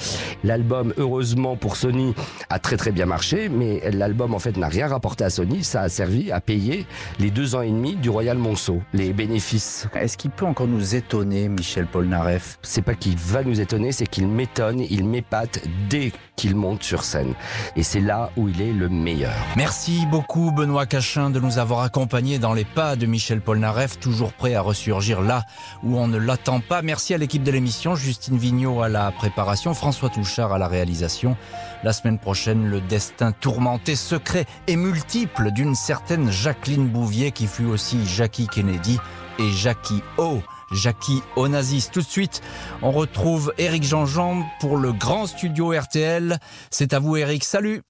L'album, 0.44 0.94
heureusement 0.98 1.56
pour 1.56 1.76
Sony, 1.76 2.14
a 2.50 2.60
très 2.60 2.78
très 2.78 2.92
bien 2.92 3.06
marché, 3.06 3.50
mais 3.50 3.82
l'album 3.92 4.34
en 4.34 4.40
fait 4.40 4.58
n'a 4.58 4.68
rien 4.68 4.88
rapporté 4.88 5.24
à 5.24 5.30
Sony, 5.30 5.64
ça 5.64 5.82
a 5.82 5.90
servi 5.90 6.32
à 6.32 6.42
payer 6.42 6.86
les 7.20 7.32
deux 7.32 7.56
ans 7.56 7.62
et 7.62 7.70
demi 7.70 7.96
du 7.96 8.10
Royal 8.10 8.38
Monceau, 8.38 8.82
les 8.94 9.14
bénéfices. 9.14 9.88
Est-ce 9.96 10.18
qu'il 10.18 10.32
peut 10.32 10.46
encore 10.46 10.68
nous 10.68 10.96
étonner, 10.96 11.50
Michel 11.50 11.88
Polnareff? 11.88 12.58
C'est 12.62 12.82
pas 12.82 12.96
qu'il 12.96 13.18
va 13.18 13.44
nous 13.44 13.60
étonner, 13.60 13.92
c'est 13.92 14.08
qu'il 14.08 14.28
m'étonne, 14.28 14.80
il 14.80 15.06
m'épate 15.06 15.62
dès 15.90 16.12
qu'il 16.36 16.56
monte 16.56 16.84
sur 16.84 17.04
scène. 17.04 17.34
Et 17.76 17.84
c'est 17.84 18.00
là 18.00 18.30
où 18.38 18.48
il 18.48 18.62
est 18.62 18.72
le 18.72 18.90
meilleur. 18.90 19.36
Merci 19.56 20.06
beaucoup 20.10 20.52
Benoît 20.52 20.86
Cachin 20.86 21.30
de 21.30 21.40
nous 21.40 21.58
avoir 21.58 21.82
accompagnés 21.82 22.40
dans 22.40 22.54
les 22.54 22.66
pas 22.66 22.96
de 22.96 23.06
Michel 23.06 23.42
Polnareff, 23.42 24.00
toujours 24.00 24.34
prêt 24.34 24.56
à 24.56 24.62
ressurgir 24.62 25.22
là 25.22 25.44
où 25.84 25.98
on 25.98 26.08
ne 26.08 26.18
l'attend 26.18 26.60
pas. 26.60 26.82
Merci 26.82 27.14
à 27.14 27.18
l'équipe 27.18 27.44
de 27.44 27.52
l'émission, 27.52 27.96
Justine 27.96 28.38
Vignot 28.38 28.82
à 28.82 28.90
la 28.90 29.12
préparation, 29.12 29.74
François 29.74 30.10
Touchard 30.10 30.54
à 30.54 30.58
la 30.58 30.68
réalisation. 30.68 31.36
La 31.84 31.94
semaine 31.94 32.18
prochaine, 32.18 32.68
le 32.70 32.82
destin 32.82 33.32
tourmenté, 33.32 33.96
secret 33.96 34.46
et 34.68 34.76
multiple 34.76 35.52
d'une 35.52 35.76
certaine 35.76 36.32
Jacqueline 36.32 36.88
Bouvier 36.88 37.32
qui 37.32 37.48
fut 37.48 37.66
aussi 37.66 38.06
Jackie 38.06 38.48
Kennedy 38.48 39.00
et 39.40 39.50
Jackie 39.52 40.02
O. 40.18 40.42
Jackie 40.72 41.22
Onassis. 41.36 41.90
Tout 41.92 42.02
de 42.02 42.06
suite, 42.06 42.42
on 42.82 42.92
retrouve 42.92 43.54
Eric 43.58 43.84
Jean-Jean 43.84 44.44
pour 44.60 44.78
le 44.78 44.92
grand 44.92 45.26
studio 45.28 45.72
RTL. 45.72 46.40
C'est 46.72 46.94
à 46.94 47.00
vous 47.00 47.16
Eric, 47.16 47.44
salut 47.44 47.82